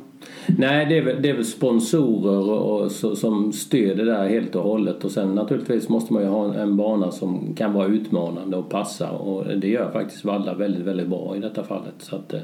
Nej, 0.57 0.85
det 0.85 0.97
är 0.97 1.03
väl, 1.03 1.21
det 1.21 1.29
är 1.29 1.33
väl 1.33 1.45
sponsorer 1.45 2.49
och, 2.51 2.91
så, 2.91 3.15
som 3.15 3.53
stöder 3.53 4.05
det 4.05 4.11
där 4.11 4.27
helt 4.27 4.55
och 4.55 4.63
hållet 4.63 5.05
och 5.05 5.11
sen 5.11 5.35
naturligtvis 5.35 5.89
måste 5.89 6.13
man 6.13 6.23
ju 6.23 6.29
ha 6.29 6.45
en, 6.45 6.51
en, 6.51 6.77
bana 6.77 7.11
som 7.11 7.53
kan 7.55 7.73
vara 7.73 7.87
utmanande 7.87 8.57
och 8.57 8.69
passa 8.69 9.11
och 9.11 9.59
det 9.59 9.67
gör 9.67 9.91
faktiskt 9.91 10.25
Valla 10.25 10.53
väldigt, 10.53 10.85
väldigt 10.85 11.07
bra 11.07 11.35
i 11.35 11.39
detta 11.39 11.63
fallet. 11.63 11.95
Så 11.97 12.15
att, 12.15 12.33
eh, 12.33 12.39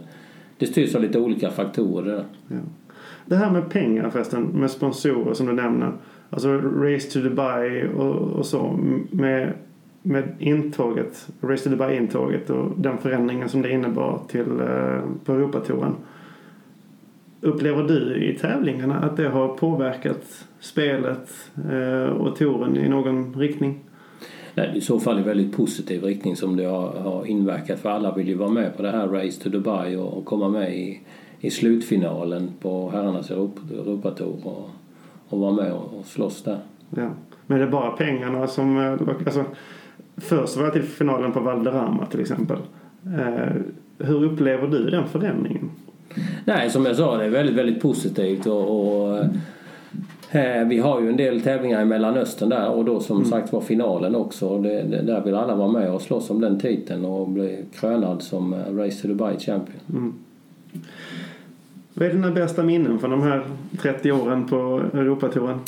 det 0.57 0.65
styrs 0.65 0.95
av 0.95 1.01
lite 1.01 1.19
olika 1.19 1.49
faktorer 1.49 2.15
där. 2.15 2.23
Ja. 2.47 2.57
Det 3.25 3.35
här 3.35 3.51
med 3.51 3.69
pengar 3.69 4.09
förresten, 4.09 4.43
med 4.43 4.71
sponsorer 4.71 5.33
som 5.33 5.45
du 5.45 5.53
nämner. 5.53 5.91
Alltså 6.29 6.57
Race 6.57 7.11
to 7.11 7.19
Dubai 7.19 7.87
och, 7.87 8.15
och 8.15 8.45
så. 8.45 8.79
Med, 9.11 9.53
med 10.01 10.35
intåget, 10.39 11.27
Race 11.41 11.63
to 11.63 11.69
Dubai-intåget 11.69 12.49
och 12.49 12.71
den 12.77 12.97
förändringen 12.97 13.49
som 13.49 13.61
det 13.61 13.71
innebar 13.71 14.21
till, 14.27 14.59
eh, 14.59 15.01
på 15.25 15.33
Europatouren. 15.33 15.95
Upplever 17.41 17.83
du 17.83 18.23
i 18.23 18.37
tävlingarna 18.37 18.99
att 18.99 19.17
det 19.17 19.29
har 19.29 19.47
påverkat 19.47 20.45
spelet 20.59 21.51
eh, 21.71 22.13
och 22.13 22.35
touren 22.35 22.77
i 22.77 22.89
någon 22.89 23.33
riktning? 23.33 23.79
Nej, 24.55 24.71
I 24.75 24.81
så 24.81 24.99
fall 24.99 25.19
i 25.19 25.23
väldigt 25.23 25.57
positiv 25.57 26.03
riktning 26.03 26.35
som 26.35 26.57
det 26.57 26.63
har, 26.63 26.99
har 26.99 27.25
inverkat 27.25 27.79
för 27.79 27.89
alla 27.89 28.15
vill 28.15 28.27
ju 28.27 28.35
vara 28.35 28.49
med 28.49 28.77
på 28.77 28.83
det 28.83 28.91
här 28.91 29.07
Race 29.07 29.43
to 29.43 29.49
Dubai 29.49 29.95
och, 29.95 30.17
och 30.17 30.25
komma 30.25 30.49
med 30.49 30.77
i 30.77 31.01
i 31.41 31.51
slutfinalen 31.51 32.51
på 32.59 32.89
herrarnas 32.89 33.31
Europatour 33.31 34.47
och, 34.47 34.69
och 35.29 35.39
vara 35.39 35.53
med 35.53 35.73
och, 35.73 35.99
och 35.99 36.05
slåss 36.05 36.43
där. 36.43 36.59
Ja. 36.89 37.09
Men 37.47 37.59
det 37.59 37.65
är 37.65 37.69
bara 37.69 37.91
pengarna 37.91 38.47
som... 38.47 38.77
Eh, 38.77 38.91
alltså, 39.25 39.45
först 40.17 40.57
var 40.57 40.63
jag 40.63 40.73
till 40.73 40.83
finalen 40.83 41.31
på 41.31 41.39
Valderrama 41.39 42.05
till 42.05 42.19
exempel. 42.19 42.57
Eh, 43.05 43.53
hur 43.97 44.23
upplever 44.23 44.67
du 44.67 44.89
den 44.89 45.07
förändringen? 45.07 45.69
Nej, 46.45 46.69
som 46.69 46.85
jag 46.85 46.95
sa, 46.95 47.17
det 47.17 47.25
är 47.25 47.29
väldigt, 47.29 47.55
väldigt 47.55 47.81
positivt 47.81 48.45
och, 48.45 49.09
och 49.09 49.17
eh, 50.31 50.67
vi 50.67 50.79
har 50.79 51.01
ju 51.01 51.09
en 51.09 51.17
del 51.17 51.41
tävlingar 51.41 51.81
i 51.81 51.85
Mellanöstern 51.85 52.49
där 52.49 52.69
och 52.69 52.85
då 52.85 52.99
som 52.99 53.17
mm. 53.17 53.29
sagt 53.29 53.53
var 53.53 53.61
finalen 53.61 54.15
också. 54.15 54.57
Det, 54.57 54.83
det, 54.83 55.01
där 55.01 55.21
vill 55.21 55.35
alla 55.35 55.55
vara 55.55 55.71
med 55.71 55.91
och 55.91 56.01
slåss 56.01 56.29
om 56.29 56.41
den 56.41 56.59
titeln 56.59 57.05
och 57.05 57.29
bli 57.29 57.65
krönad 57.73 58.21
som 58.21 58.55
Race 58.55 59.01
to 59.01 59.07
Dubai 59.07 59.39
Champion. 59.39 59.79
Mm. 59.89 60.13
Vad 61.93 62.07
är 62.07 62.13
dina 62.13 62.31
bästa 62.31 62.63
minnen 62.63 62.99
från 62.99 63.11
de 63.11 63.21
här 63.21 63.43
30 63.81 64.11
åren 64.11 64.47
på 64.47 64.81
Europatouren? 64.93 65.59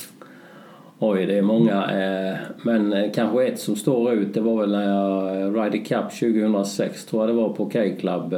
Oj, 1.05 1.25
det 1.25 1.37
är 1.37 1.41
många. 1.41 1.91
Eh, 1.91 2.37
men 2.61 2.93
eh, 2.93 3.11
kanske 3.11 3.45
ett 3.45 3.59
som 3.59 3.75
står 3.75 4.13
ut, 4.13 4.33
det 4.33 4.41
var 4.41 4.59
väl 4.59 4.71
när 4.71 4.89
jag 4.89 5.41
eh, 5.41 5.53
Ryder 5.53 5.85
Cup 5.85 6.19
2006, 6.19 7.05
tror 7.05 7.21
jag 7.21 7.29
det 7.29 7.41
var 7.41 7.49
på 7.49 7.65
K-Club. 7.69 8.35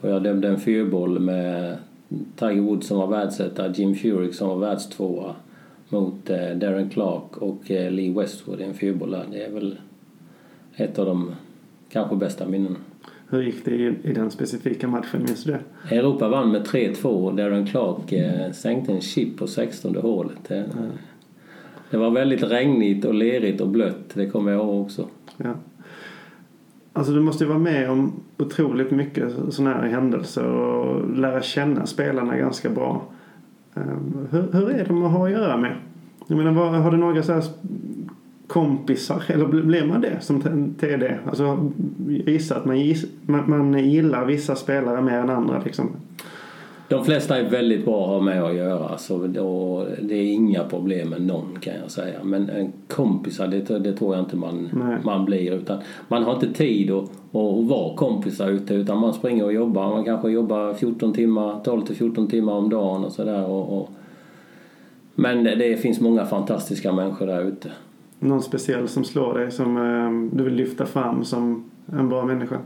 Jag 0.00 0.22
dömde 0.22 0.48
en 0.48 0.60
fyrboll 0.60 1.18
med 1.18 1.76
Tiger 2.36 2.60
Woods 2.60 2.86
som 2.86 2.98
var 2.98 3.06
världsetta, 3.06 3.68
Jim 3.68 3.94
Furyk 3.94 4.34
som 4.34 4.48
var 4.48 4.56
världstvåa 4.56 5.34
mot 5.88 6.26
Darren 6.54 6.90
Clark 6.90 7.36
och 7.36 7.70
Lee 7.70 8.12
Westwood 8.12 8.60
i 8.60 8.64
en 8.64 8.74
fyrboll 8.74 9.10
där. 9.10 9.24
Det 9.32 9.44
är 9.44 9.50
väl 9.50 9.78
ett 10.76 10.98
av 10.98 11.06
de 11.06 11.34
kanske 11.92 12.16
bästa 12.16 12.46
minnena. 12.46 12.76
Hur 13.28 13.42
gick 13.42 13.64
det 13.64 13.70
i, 13.70 13.94
i 14.02 14.12
den 14.12 14.30
specifika 14.30 14.88
matchen? 14.88 15.22
Minns 15.22 15.44
du 15.44 15.52
det? 15.52 15.96
Europa 15.96 16.28
vann 16.28 16.52
med 16.52 16.66
3-2 16.66 17.36
Darren 17.36 17.66
Clark 17.66 18.14
sänkte 18.54 18.92
en 18.92 19.00
chip 19.00 19.38
på 19.38 19.46
16 19.46 19.96
hålet. 19.96 20.50
Mm 20.50 20.68
det 21.90 21.96
var 21.96 22.10
väldigt 22.10 22.42
regnigt 22.42 23.04
och 23.04 23.14
lerigt 23.14 23.60
och 23.60 23.68
blött. 23.68 24.14
Det 24.14 24.26
kommer 24.26 24.52
jag 24.52 24.60
ihåg 24.60 24.82
också. 24.82 25.06
Ja. 25.36 25.54
Alltså 26.92 27.12
du 27.12 27.20
måste 27.20 27.44
ju 27.44 27.48
vara 27.48 27.58
med 27.58 27.90
om 27.90 28.12
otroligt 28.38 28.90
mycket 28.90 29.32
sådana 29.50 29.74
här 29.74 29.88
händelser 29.88 30.44
och 30.44 31.16
lära 31.16 31.42
känna 31.42 31.86
spelarna 31.86 32.36
ganska 32.36 32.70
bra. 32.70 33.02
Ehm, 33.74 34.26
hur, 34.30 34.52
hur 34.52 34.70
är 34.70 34.84
de 34.84 35.04
att 35.04 35.12
ha 35.12 35.26
att 35.26 35.32
göra 35.32 35.56
med? 35.56 35.76
Jag 36.26 36.36
menar, 36.36 36.52
var, 36.52 36.70
har 36.70 36.90
du 36.90 36.96
några 36.96 37.22
så 37.22 37.32
här 37.32 37.44
kompisar? 38.46 39.22
Eller 39.26 39.46
blir 39.46 39.86
man 39.86 40.00
det 40.00 40.20
som 40.20 40.40
TD? 40.80 41.18
Alltså, 41.26 41.70
jag 42.08 42.28
gissar 42.28 42.56
att 42.56 42.64
man, 42.64 42.80
giss, 42.80 43.06
man, 43.22 43.50
man 43.50 43.78
gillar 43.78 44.24
vissa 44.24 44.56
spelare 44.56 45.02
mer 45.02 45.18
än 45.18 45.30
andra 45.30 45.62
liksom. 45.64 45.90
De 46.88 47.04
flesta 47.04 47.38
är 47.38 47.50
väldigt 47.50 47.84
bra 47.84 48.02
att 48.02 48.08
ha 48.08 48.20
med 48.20 48.42
att 48.42 48.54
göra. 48.54 48.98
Så 48.98 49.18
det 50.02 50.14
är 50.14 50.32
inga 50.32 50.64
problem 50.64 51.08
med 51.08 51.22
någon 51.22 51.58
kan 51.60 51.74
jag 51.82 51.90
säga. 51.90 52.24
Men 52.24 52.50
en 52.50 52.72
kompisar, 52.88 53.46
det, 53.46 53.78
det 53.78 53.92
tror 53.92 54.14
jag 54.14 54.24
inte 54.24 54.36
man, 54.36 54.68
Nej. 54.72 54.96
man 55.04 55.24
blir. 55.24 55.52
Utan 55.52 55.78
man 56.08 56.22
har 56.22 56.34
inte 56.34 56.52
tid 56.52 56.90
att, 56.90 57.04
att 57.04 57.68
vara 57.68 57.96
kompisar 57.96 58.48
ute. 58.48 58.74
Utan 58.74 58.98
man 58.98 59.12
springer 59.14 59.44
och 59.44 59.52
jobbar. 59.52 59.90
Man 59.90 60.04
kanske 60.04 60.30
jobbar 60.30 60.74
14 60.74 61.12
timmar, 61.12 61.60
12 61.64 61.86
till 61.86 61.96
14 61.96 62.28
timmar 62.28 62.52
om 62.52 62.70
dagen 62.70 63.04
och 63.04 63.12
sådär. 63.12 63.44
Och, 63.44 63.78
och, 63.78 63.90
men 65.14 65.44
det, 65.44 65.54
det 65.54 65.76
finns 65.76 66.00
många 66.00 66.26
fantastiska 66.26 66.92
människor 66.92 67.26
där 67.26 67.42
ute. 67.42 67.70
Någon 68.18 68.42
speciell 68.42 68.88
som 68.88 69.04
slår 69.04 69.34
dig 69.34 69.50
som 69.50 69.76
eh, 69.76 70.36
du 70.36 70.44
vill 70.44 70.54
lyfta 70.54 70.86
fram 70.86 71.24
som 71.24 71.70
en 71.86 72.08
bra 72.08 72.24
människa? 72.24 72.58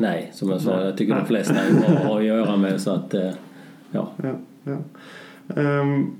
Nej, 0.00 0.30
som 0.32 0.50
jag 0.50 0.60
sa, 0.60 0.84
jag 0.84 0.96
tycker 0.96 1.12
Nej. 1.12 1.22
de 1.22 1.26
flesta 1.26 1.54
bra 2.02 2.18
att 2.18 2.24
göra 2.24 2.56
med. 2.56 2.80
Så 2.80 2.90
att, 2.90 3.14
eh, 3.14 3.30
ja. 3.90 4.08
Ja, 4.22 4.32
ja. 4.64 4.76
Ehm, 5.62 6.10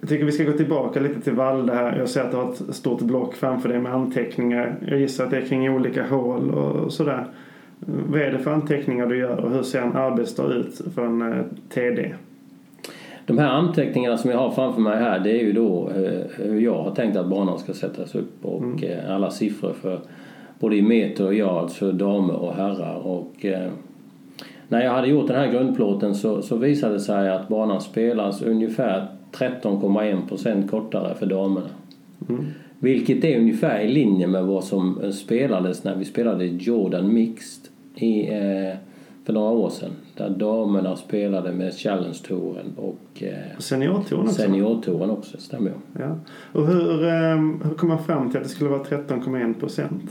jag 0.00 0.08
tycker 0.08 0.24
vi 0.24 0.32
ska 0.32 0.44
gå 0.44 0.52
tillbaka 0.52 1.00
lite 1.00 1.20
till 1.20 1.32
Valde 1.32 1.74
här. 1.74 1.98
Jag 1.98 2.08
ser 2.08 2.20
att 2.20 2.30
du 2.30 2.36
har 2.36 2.50
ett 2.50 2.74
stort 2.74 3.00
block 3.00 3.34
framför 3.34 3.68
dig 3.68 3.78
med 3.78 3.94
anteckningar. 3.94 4.76
Jag 4.88 5.00
gissar 5.00 5.24
att 5.24 5.30
det 5.30 5.36
är 5.36 5.46
kring 5.46 5.70
olika 5.70 6.06
hål 6.06 6.50
och 6.50 6.92
sådär. 6.92 7.26
Vad 7.78 8.20
är 8.20 8.32
det 8.32 8.38
för 8.38 8.50
anteckningar 8.50 9.06
du 9.06 9.18
gör 9.18 9.36
och 9.36 9.50
hur 9.50 9.62
ser 9.62 9.82
en 9.82 9.96
arbetsdag 9.96 10.52
ut 10.52 10.80
för 10.94 11.06
en 11.06 11.22
eh, 11.22 11.44
TD? 11.68 12.14
De 13.26 13.38
här 13.38 13.48
anteckningarna 13.48 14.16
som 14.16 14.30
jag 14.30 14.38
har 14.38 14.50
framför 14.50 14.80
mig 14.80 14.98
här 14.98 15.18
det 15.18 15.30
är 15.30 15.42
ju 15.42 15.52
då 15.52 15.90
eh, 15.90 16.44
hur 16.44 16.60
jag 16.60 16.82
har 16.82 16.94
tänkt 16.94 17.16
att 17.16 17.28
banan 17.28 17.58
ska 17.58 17.72
sättas 17.72 18.14
upp 18.14 18.44
och 18.44 18.84
eh, 18.84 19.14
alla 19.14 19.30
siffror 19.30 19.72
för 19.72 20.00
både 20.64 20.76
i 20.76 20.82
meter 20.82 21.26
och 21.26 21.34
yards 21.34 21.74
för 21.74 21.92
damer 21.92 22.34
och 22.34 22.54
herrar. 22.54 23.06
Och, 23.06 23.44
eh, 23.44 23.70
när 24.68 24.84
jag 24.84 24.92
hade 24.92 25.08
gjort 25.08 25.26
den 25.26 25.36
här 25.36 25.52
grundplåten 25.52 26.14
så, 26.14 26.42
så 26.42 26.56
visade 26.56 26.92
det 26.92 27.00
sig 27.00 27.30
att 27.30 27.48
banan 27.48 27.80
spelas 27.80 28.42
ungefär 28.42 29.06
13,1 29.32 30.28
procent 30.28 30.70
kortare 30.70 31.14
för 31.14 31.26
damerna. 31.26 31.66
Vilket 32.78 33.24
är 33.24 33.38
ungefär 33.38 33.80
i 33.80 33.88
linje 33.88 34.26
med 34.26 34.44
vad 34.44 34.64
som 34.64 35.00
eh, 35.02 35.10
spelades 35.10 35.84
när 35.84 35.96
vi 35.96 36.04
spelade 36.04 36.46
Jordan 36.46 37.14
Mixed 37.14 37.70
i, 37.94 38.28
eh, 38.28 38.76
för 39.24 39.32
några 39.32 39.50
år 39.50 39.70
sedan. 39.70 39.90
Där 40.16 40.30
damerna 40.30 40.96
spelade 40.96 41.52
med 41.52 41.72
Challenge-touren 41.72 42.72
och 42.76 43.22
eh, 43.22 43.58
Seniortouren 43.58 44.24
också? 44.24 44.42
Seniortouren 44.42 45.10
också, 45.10 45.38
stämmer. 45.38 45.72
Ja. 45.98 46.18
Och 46.52 46.66
hur, 46.66 47.04
ehm, 47.08 47.60
hur 47.64 47.74
kom 47.74 47.88
man 47.88 48.04
fram 48.04 48.30
till 48.30 48.38
att 48.38 48.44
det 48.44 48.50
skulle 48.50 48.70
vara 48.70 48.84
13,1 48.84 49.54
procent? 49.60 50.10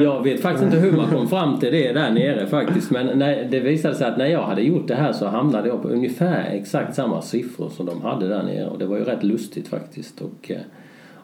Jag 0.00 0.22
vet 0.22 0.40
faktiskt 0.42 0.64
inte 0.64 0.76
hur 0.76 0.92
man 0.92 1.06
kom 1.10 1.28
fram 1.28 1.58
till 1.58 1.72
det 1.72 1.92
där 1.92 2.10
nere 2.10 2.46
faktiskt. 2.46 2.90
Men 2.90 3.18
när, 3.18 3.44
det 3.50 3.60
visade 3.60 3.94
sig 3.94 4.06
att 4.06 4.18
när 4.18 4.26
jag 4.26 4.42
hade 4.42 4.62
gjort 4.62 4.88
det 4.88 4.94
här 4.94 5.12
så 5.12 5.26
hamnade 5.26 5.68
jag 5.68 5.82
på 5.82 5.88
ungefär 5.88 6.44
exakt 6.52 6.94
samma 6.94 7.22
siffror 7.22 7.68
som 7.68 7.86
de 7.86 8.02
hade 8.02 8.28
där 8.28 8.42
nere. 8.42 8.66
Och 8.66 8.78
det 8.78 8.86
var 8.86 8.96
ju 8.96 9.04
rätt 9.04 9.22
lustigt 9.24 9.68
faktiskt. 9.68 10.20
Och, 10.20 10.50
eh, 10.50 10.60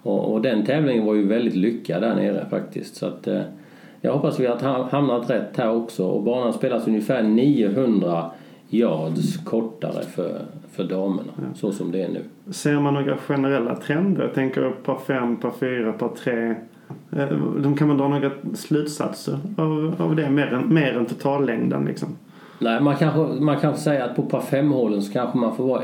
och, 0.02 0.32
och 0.32 0.40
den 0.42 0.64
tävlingen 0.66 1.04
var 1.06 1.14
ju 1.14 1.26
väldigt 1.26 1.56
lyckad 1.56 2.02
där 2.02 2.14
nere 2.14 2.46
faktiskt. 2.50 2.96
Så 2.96 3.06
att, 3.06 3.26
eh, 3.26 3.40
jag 4.00 4.12
hoppas 4.12 4.40
vi 4.40 4.46
har 4.46 4.56
ha- 4.56 4.88
hamnat 4.90 5.30
rätt 5.30 5.56
här 5.56 5.70
också. 5.70 6.06
Och 6.06 6.22
banan 6.22 6.52
spelas 6.52 6.88
ungefär 6.88 7.22
900 7.22 8.30
yards 8.70 9.36
kortare 9.44 10.02
för, 10.02 10.40
för 10.72 10.84
damerna. 10.84 11.32
Så 11.54 11.72
som 11.72 11.92
det 11.92 12.02
är 12.02 12.08
nu. 12.08 12.52
Ser 12.52 12.80
man 12.80 12.94
några 12.94 13.16
generella 13.16 13.76
trender? 13.76 14.22
Jag 14.22 14.34
tänker 14.34 14.70
par 14.70 14.98
5, 14.98 15.36
par 15.36 15.50
4, 15.50 15.92
par 15.92 16.08
3. 16.08 16.54
De 17.62 17.76
kan 17.76 17.88
man 17.88 17.96
dra 17.96 18.08
några 18.08 18.30
slutsatser 18.54 19.38
av, 19.56 19.94
av 19.98 20.16
det 20.16 20.30
mer 20.30 20.46
än, 20.46 20.74
mer 20.74 20.98
än 20.98 21.06
totallängden 21.06 21.84
liksom? 21.84 22.08
Nej, 22.58 22.80
man 22.80 22.96
kanske, 22.96 23.40
man 23.44 23.60
kanske 23.60 23.82
säger 23.82 24.04
att 24.04 24.16
på 24.16 24.22
par 24.22 24.40
5-hålen 24.40 25.02
så 25.02 25.12
kanske 25.12 25.38
man 25.38 25.56
får 25.56 25.66
vara 25.66 25.82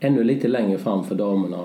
ännu 0.00 0.24
lite 0.24 0.48
längre 0.48 0.78
fram 0.78 1.04
för 1.04 1.14
damerna 1.14 1.58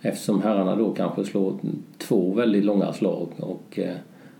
eftersom 0.00 0.42
herrarna 0.42 0.76
då 0.76 0.94
kanske 0.94 1.24
slår 1.24 1.58
två 1.98 2.34
väldigt 2.34 2.64
långa 2.64 2.92
slag 2.92 3.28
och 3.36 3.78
eh, 3.78 3.94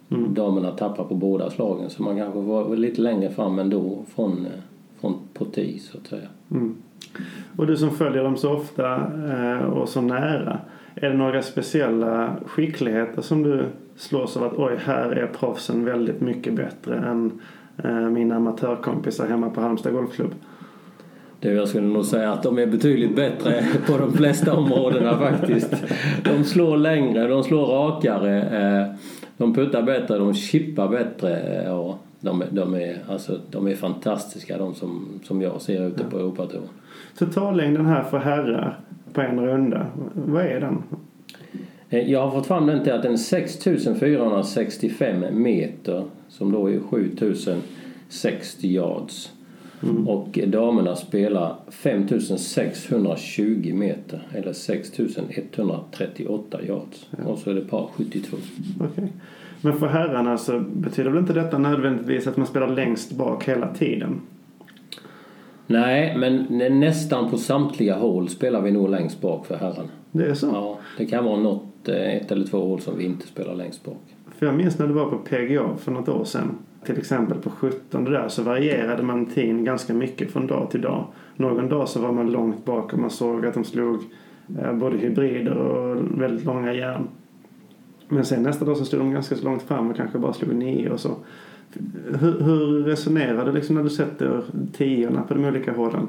damerna 0.08 0.70
tappar 0.70 1.04
på 1.04 1.14
båda 1.14 1.50
slagen 1.50 1.90
så 1.90 2.02
man 2.02 2.16
kanske 2.16 2.32
får 2.32 2.42
vara 2.42 2.68
lite 2.68 3.00
längre 3.00 3.30
fram 3.30 3.58
ändå 3.58 4.04
från, 4.14 4.46
eh, 4.46 4.60
från 5.00 5.14
på 5.34 5.44
tee 5.44 5.78
så 5.78 5.98
att 5.98 6.06
säga. 6.06 6.28
Mm. 6.50 6.76
Och 7.56 7.66
du 7.66 7.76
som 7.76 7.90
följer 7.90 8.24
dem 8.24 8.36
så 8.36 8.52
ofta 8.52 8.94
eh, 9.30 9.64
och 9.64 9.88
så 9.88 10.00
nära. 10.00 10.58
Är 11.00 11.08
det 11.08 11.16
några 11.16 11.42
speciella 11.42 12.36
skickligheter 12.46 13.22
som 13.22 13.42
du 13.42 13.64
slås 13.96 14.36
av 14.36 14.44
att 14.44 14.52
oj, 14.56 14.78
här 14.84 15.10
är 15.10 15.26
proffsen 15.26 15.84
väldigt 15.84 16.20
mycket 16.20 16.54
bättre 16.54 16.96
än 16.96 17.40
eh, 17.84 17.94
mina 18.10 18.36
amatörkompisar 18.36 19.26
hemma 19.26 19.50
på 19.50 19.60
Halmstad 19.60 19.92
Golfklubb? 19.92 20.34
Det 21.40 21.52
jag 21.52 21.68
skulle 21.68 21.86
nog 21.86 22.04
säga 22.04 22.32
att 22.32 22.42
de 22.42 22.58
är 22.58 22.66
betydligt 22.66 23.16
bättre 23.16 23.64
på 23.86 23.98
de 23.98 24.12
flesta 24.12 24.54
områdena 24.56 25.18
faktiskt. 25.18 25.84
De 26.24 26.44
slår 26.44 26.76
längre, 26.76 27.26
de 27.28 27.44
slår 27.44 27.66
rakare, 27.66 28.42
eh, 28.42 28.94
de 29.36 29.54
puttar 29.54 29.82
bättre, 29.82 30.18
de 30.18 30.34
chippar 30.34 30.88
bättre. 30.88 31.36
eh, 31.40 31.64
Ja, 31.64 31.98
de, 32.20 32.42
de, 32.50 32.74
är, 32.74 32.96
alltså, 33.08 33.38
de 33.50 33.66
är 33.66 33.74
fantastiska 33.74 34.58
de 34.58 34.74
som, 34.74 35.06
som 35.24 35.42
jag 35.42 35.60
ser 35.60 35.86
ute 35.86 36.04
på 36.04 36.18
Europatouren. 36.18 36.68
Totallängden 37.18 37.86
här 37.86 38.02
för 38.02 38.18
herrar 38.18 38.78
på 39.12 39.20
en 39.20 39.40
runda, 39.40 39.86
vad 40.14 40.46
är 40.46 40.60
den? 40.60 40.82
Eh, 41.90 42.10
Jag 42.10 42.20
har 42.20 42.30
fått 42.30 42.46
fram 42.46 42.66
den 42.66 42.82
till 42.84 42.92
att 42.92 43.02
den 43.02 43.12
är 43.12 43.16
6465 43.16 45.42
meter 45.42 46.04
som 46.28 46.52
då 46.52 46.70
är 46.70 46.80
7060 46.80 48.68
yards. 48.68 49.32
Och 50.06 50.38
damerna 50.46 50.96
spelar 50.96 51.56
5620 51.68 53.72
meter 53.74 54.28
eller 54.34 54.52
6138 54.52 56.62
yards. 56.62 57.08
Och 57.26 57.38
så 57.38 57.50
är 57.50 57.54
det 57.54 57.60
par 57.60 57.88
72. 57.96 58.36
Okej. 58.80 59.12
Men 59.60 59.78
för 59.78 59.86
herrarna 59.86 60.38
så 60.38 60.60
betyder 60.60 61.10
väl 61.10 61.20
inte 61.20 61.32
detta 61.32 61.58
nödvändigtvis 61.58 62.26
att 62.26 62.36
man 62.36 62.46
spelar 62.46 62.68
längst 62.68 63.12
bak 63.12 63.48
hela 63.48 63.74
tiden? 63.74 64.20
Nej, 65.70 66.16
men 66.18 66.46
nä- 66.50 66.68
nästan 66.68 67.30
på 67.30 67.36
samtliga 67.38 67.96
hål 67.98 68.28
spelar 68.28 68.62
vi 68.62 68.70
nog 68.70 68.88
längst 68.90 69.20
bak 69.20 69.46
för 69.46 69.56
herrarna. 69.56 69.88
Det 70.12 70.24
är 70.24 70.34
så? 70.34 70.46
Ja, 70.46 70.78
det 70.98 71.06
kan 71.06 71.24
vara 71.24 71.40
något, 71.40 71.88
eh, 71.88 72.14
ett 72.16 72.32
eller 72.32 72.46
två 72.46 72.58
hål 72.58 72.80
som 72.80 72.98
vi 72.98 73.04
inte 73.04 73.26
spelar 73.26 73.54
längst 73.54 73.84
bak. 73.84 74.00
För 74.38 74.46
jag 74.46 74.54
minns 74.54 74.78
när 74.78 74.86
du 74.86 74.92
var 74.92 75.10
på 75.10 75.18
PGA 75.18 75.76
för 75.78 75.92
något 75.92 76.08
år 76.08 76.24
sedan. 76.24 76.58
Till 76.86 76.98
exempel 76.98 77.38
på 77.38 77.50
17 77.50 78.04
där 78.04 78.28
så 78.28 78.42
varierade 78.42 79.02
man 79.02 79.26
tiden 79.26 79.64
ganska 79.64 79.94
mycket 79.94 80.30
från 80.30 80.46
dag 80.46 80.70
till 80.70 80.80
dag. 80.80 81.04
Någon 81.36 81.68
dag 81.68 81.88
så 81.88 82.00
var 82.00 82.12
man 82.12 82.30
långt 82.32 82.64
bak 82.64 82.92
och 82.92 82.98
man 82.98 83.10
såg 83.10 83.46
att 83.46 83.54
de 83.54 83.64
slog 83.64 83.98
eh, 84.62 84.72
både 84.72 84.98
hybrider 84.98 85.54
och 85.56 85.96
väldigt 86.20 86.44
långa 86.44 86.72
järn. 86.74 87.08
Men 88.08 88.24
sen 88.24 88.42
nästa 88.42 88.64
dag 88.64 88.76
så 88.76 88.84
stod 88.84 89.00
de 89.00 89.12
ganska 89.12 89.36
så 89.36 89.44
långt 89.44 89.62
fram 89.62 89.90
och 89.90 89.96
kanske 89.96 90.18
bara 90.18 90.32
slog 90.32 90.54
nio 90.54 90.90
och 90.90 91.00
så. 91.00 91.10
Hur, 92.20 92.40
hur 92.40 92.84
resonerar 92.84 93.46
du 93.46 93.52
liksom 93.52 93.76
när 93.76 93.82
du 93.82 93.90
sätter 93.90 94.42
tiorna 94.72 95.22
på 95.22 95.34
de 95.34 95.44
olika 95.44 95.72
hålen? 95.72 96.08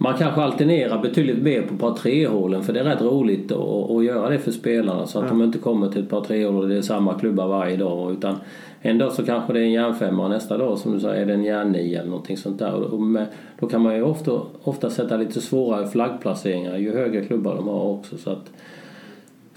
Man 0.00 0.14
kanske 0.18 0.40
alternerar 0.40 1.02
betydligt 1.02 1.42
mer 1.42 1.62
på 1.62 1.76
par 1.76 1.94
tre-hålen 1.94 2.62
för 2.62 2.72
det 2.72 2.80
är 2.80 2.84
rätt 2.84 3.02
roligt 3.02 3.52
att, 3.52 3.90
att 3.90 4.04
göra 4.04 4.28
det 4.28 4.38
för 4.38 4.50
spelarna 4.50 5.06
så 5.06 5.18
att 5.18 5.24
Ja. 5.24 5.28
de 5.30 5.42
inte 5.42 5.58
kommer 5.58 5.88
till 5.88 6.02
ett 6.02 6.10
par 6.10 6.20
tre-hål 6.20 6.56
och 6.62 6.68
det 6.68 6.76
är 6.76 6.82
samma 6.82 7.18
klubba 7.18 7.46
varje 7.46 7.76
dag. 7.76 8.12
Utan 8.12 8.36
en 8.80 8.98
dag 8.98 9.12
så 9.12 9.24
kanske 9.24 9.52
det 9.52 9.60
är 9.60 9.64
en 9.64 9.72
järnfemma 9.72 10.28
nästa 10.28 10.58
dag 10.58 10.78
som 10.78 10.92
du 10.92 11.00
säger 11.00 11.22
är 11.22 11.26
det 11.26 11.32
en 11.34 11.44
järnnia 11.44 12.00
eller 12.00 12.10
någonting 12.10 12.36
sånt 12.36 12.58
där. 12.58 12.94
Och 12.94 13.00
med, 13.00 13.26
då 13.60 13.66
kan 13.66 13.82
man 13.82 13.96
ju 13.96 14.02
ofta, 14.02 14.40
ofta 14.62 14.90
sätta 14.90 15.16
lite 15.16 15.40
svårare 15.40 15.86
flaggplaceringar 15.86 16.76
ju 16.76 16.92
högre 16.92 17.24
klubbar 17.24 17.54
de 17.54 17.68
har 17.68 17.84
också. 17.84 18.18
Så 18.18 18.30
att, 18.30 18.50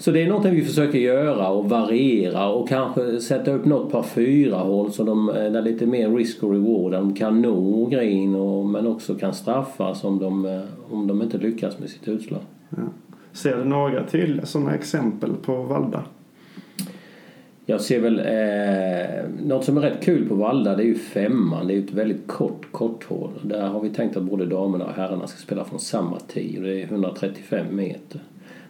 så 0.02 0.10
det 0.10 0.22
är 0.22 0.28
någonting 0.28 0.54
vi 0.54 0.64
försöker 0.64 0.98
göra 0.98 1.48
och 1.48 1.68
variera 1.68 2.48
och 2.48 2.68
kanske 2.68 3.20
sätta 3.20 3.50
upp 3.50 3.64
något 3.64 3.92
par 3.92 4.02
fyra 4.02 4.56
hål 4.56 4.92
så 4.92 5.04
de 5.04 5.26
där 5.26 5.56
är 5.56 5.62
lite 5.62 5.86
mer 5.86 6.10
risk 6.10 6.42
och 6.42 6.52
reward. 6.52 6.92
De 6.92 7.14
kan 7.14 7.42
nå 7.42 7.86
green 7.86 8.34
och, 8.34 8.66
men 8.66 8.86
också 8.86 9.14
kan 9.14 9.34
straffas 9.34 10.04
om 10.04 10.18
de, 10.18 10.44
eh, 10.44 10.60
om 10.90 11.06
de 11.06 11.22
inte 11.22 11.38
lyckas 11.38 11.78
med 11.78 11.88
sitt 11.88 12.08
utslag. 12.08 12.40
Ja. 12.70 12.76
Ser 13.32 13.56
du 13.56 13.64
några 13.64 14.06
tydliga 14.06 14.46
sådana 14.46 14.74
exempel 14.74 15.30
på 15.42 15.62
Valda? 15.62 16.02
Jag 17.66 17.80
ser 17.80 18.00
väl 18.00 18.18
eh, 18.18 19.46
något 19.46 19.64
som 19.64 19.76
är 19.76 19.80
rätt 19.80 20.04
kul 20.04 20.28
på 20.28 20.34
Valda 20.34 20.76
det 20.76 20.82
är 20.82 20.86
ju 20.86 20.98
femman. 20.98 21.66
Det 21.66 21.72
är 21.72 21.76
ju 21.76 21.84
ett 21.84 21.94
väldigt 21.94 22.26
kort 22.26 22.72
korthål. 22.72 23.30
Där 23.42 23.68
har 23.68 23.80
vi 23.80 23.90
tänkt 23.90 24.16
att 24.16 24.22
både 24.22 24.46
damerna 24.46 24.84
och 24.84 24.92
herrarna 24.92 25.26
ska 25.26 25.38
spela 25.38 25.64
från 25.64 25.80
samma 25.80 26.18
tee 26.18 26.58
och 26.58 26.64
det 26.64 26.82
är 26.82 26.84
135 26.84 27.76
meter. 27.76 28.20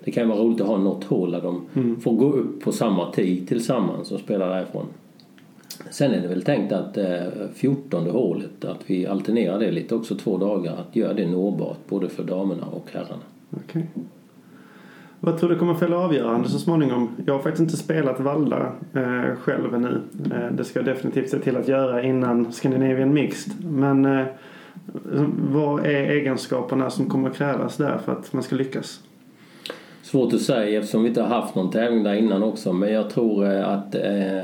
Det 0.04 0.10
kan 0.10 0.28
vara 0.28 0.38
roligt 0.38 0.60
att 0.60 0.66
ha 0.66 0.78
något 0.78 1.04
hål 1.04 1.30
där 1.30 1.42
de 1.42 1.66
får 2.00 2.12
gå 2.12 2.32
upp 2.32 2.60
på 2.60 2.72
samma 2.72 3.12
tee 3.12 3.46
tillsammans 3.46 4.12
och 4.12 4.20
spela 4.20 4.46
därifrån. 4.46 4.86
Sen 5.90 6.12
är 6.12 6.20
det 6.20 6.28
väl 6.28 6.42
tänkt 6.42 6.72
att 6.72 6.96
eh, 6.96 7.06
14 7.54 8.10
hålet, 8.10 8.64
att 8.64 8.80
vi 8.86 9.06
alternerar 9.06 9.58
det 9.58 9.70
lite 9.70 9.94
också 9.94 10.14
två 10.14 10.38
dagar, 10.38 10.72
att 10.72 10.96
göra 10.96 11.14
det 11.14 11.26
nåbart 11.26 11.78
både 11.88 12.08
för 12.08 12.24
damerna 12.24 12.66
och 12.66 12.86
herrarna. 12.92 13.22
Okej. 13.50 13.86
Vad 15.20 15.38
tror 15.38 15.50
du 15.50 15.58
kommer 15.58 15.74
fälla 15.74 15.96
avgörande 15.96 16.48
så 16.48 16.58
småningom? 16.58 17.08
Jag 17.26 17.34
har 17.34 17.40
faktiskt 17.40 17.60
inte 17.60 17.76
spelat 17.76 18.20
Valda 18.20 18.72
eh, 18.92 19.36
själv 19.36 19.74
ännu. 19.74 20.00
Eh, 20.34 20.52
det 20.52 20.64
ska 20.64 20.78
jag 20.78 20.86
definitivt 20.86 21.30
se 21.30 21.38
till 21.38 21.56
att 21.56 21.68
göra 21.68 22.02
innan 22.02 22.52
Scandinavian 22.52 23.14
Mixed. 23.14 23.64
Men 23.64 24.04
eh, 24.04 24.26
vad 25.52 25.86
är 25.86 26.10
egenskaperna 26.10 26.90
som 26.90 27.10
kommer 27.10 27.30
krävas 27.30 27.76
där 27.76 27.98
för 27.98 28.12
att 28.12 28.32
man 28.32 28.42
ska 28.42 28.56
lyckas? 28.56 29.00
Svårt 30.12 30.32
att 30.32 30.40
säga 30.40 30.78
eftersom 30.78 31.02
vi 31.02 31.08
inte 31.08 31.22
har 31.22 31.28
haft 31.28 31.54
någon 31.54 31.70
tävling 31.70 32.02
där 32.02 32.14
innan 32.14 32.42
också. 32.42 32.72
Men 32.72 32.92
jag 32.92 33.10
tror 33.10 33.52
eh, 33.52 33.68
att 33.68 33.94
eh, 33.94 34.38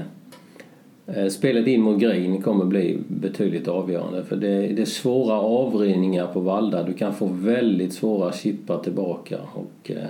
eh, 1.06 1.28
spelet 1.30 1.66
in 1.66 1.82
mot 1.82 2.00
green 2.00 2.42
kommer 2.42 2.64
bli 2.64 2.98
betydligt 3.08 3.68
avgörande. 3.68 4.24
För 4.24 4.36
det, 4.36 4.66
det 4.66 4.82
är 4.82 4.86
svåra 4.86 5.34
avrinningar 5.34 6.26
på 6.26 6.40
Valda. 6.40 6.82
Du 6.82 6.92
kan 6.92 7.14
få 7.14 7.26
väldigt 7.26 7.92
svåra 7.92 8.32
chippar 8.32 8.78
tillbaka. 8.78 9.38
Och 9.54 9.90
eh, 9.90 10.08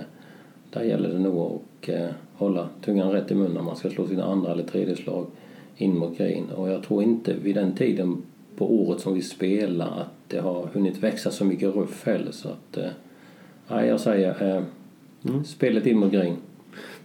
där 0.69 0.83
gäller 0.83 1.09
det 1.09 1.19
nog 1.19 1.39
att 1.39 1.89
eh, 1.89 2.07
hålla 2.33 2.69
tungan 2.85 3.11
rätt 3.11 3.31
i 3.31 3.35
munnen 3.35 3.53
när 3.53 3.61
man 3.61 3.75
ska 3.75 3.89
slå 3.89 4.07
sina 4.07 4.25
andra 4.25 4.51
eller 4.51 4.63
tredje 4.63 4.95
slag 4.95 5.25
in 5.77 5.97
mot 5.97 6.17
green. 6.17 6.49
Och 6.55 6.69
jag 6.69 6.83
tror 6.83 7.03
inte 7.03 7.33
vid 7.33 7.55
den 7.55 7.75
tiden 7.75 8.21
på 8.57 8.83
året 8.83 9.01
som 9.01 9.13
vi 9.13 9.21
spelar 9.21 9.87
att 9.87 10.13
det 10.27 10.39
har 10.39 10.67
hunnit 10.73 11.03
växa 11.03 11.31
så 11.31 11.45
mycket 11.45 11.75
ruff 11.75 12.05
heller. 12.05 12.31
Så 12.31 12.49
att, 12.49 12.77
eh, 12.77 13.85
jag 13.85 13.99
säger 13.99 14.55
eh, 14.55 14.63
mm. 15.27 15.43
spelet 15.43 15.85
in 15.85 15.97
mot 15.97 16.11
green. 16.11 16.37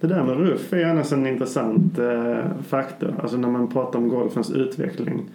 Det 0.00 0.06
där 0.06 0.25
med 0.25 0.37
ruff 0.37 0.73
är 0.73 0.85
annars 0.85 1.12
en 1.12 1.26
intressant 1.26 1.99
eh, 1.99 2.44
faktor. 2.66 3.14
Alltså 3.23 3.37
när 3.37 3.49
man 3.49 3.68
pratar 3.68 3.99
om 3.99 4.09
golfens 4.09 4.50
utveckling. 4.50 5.30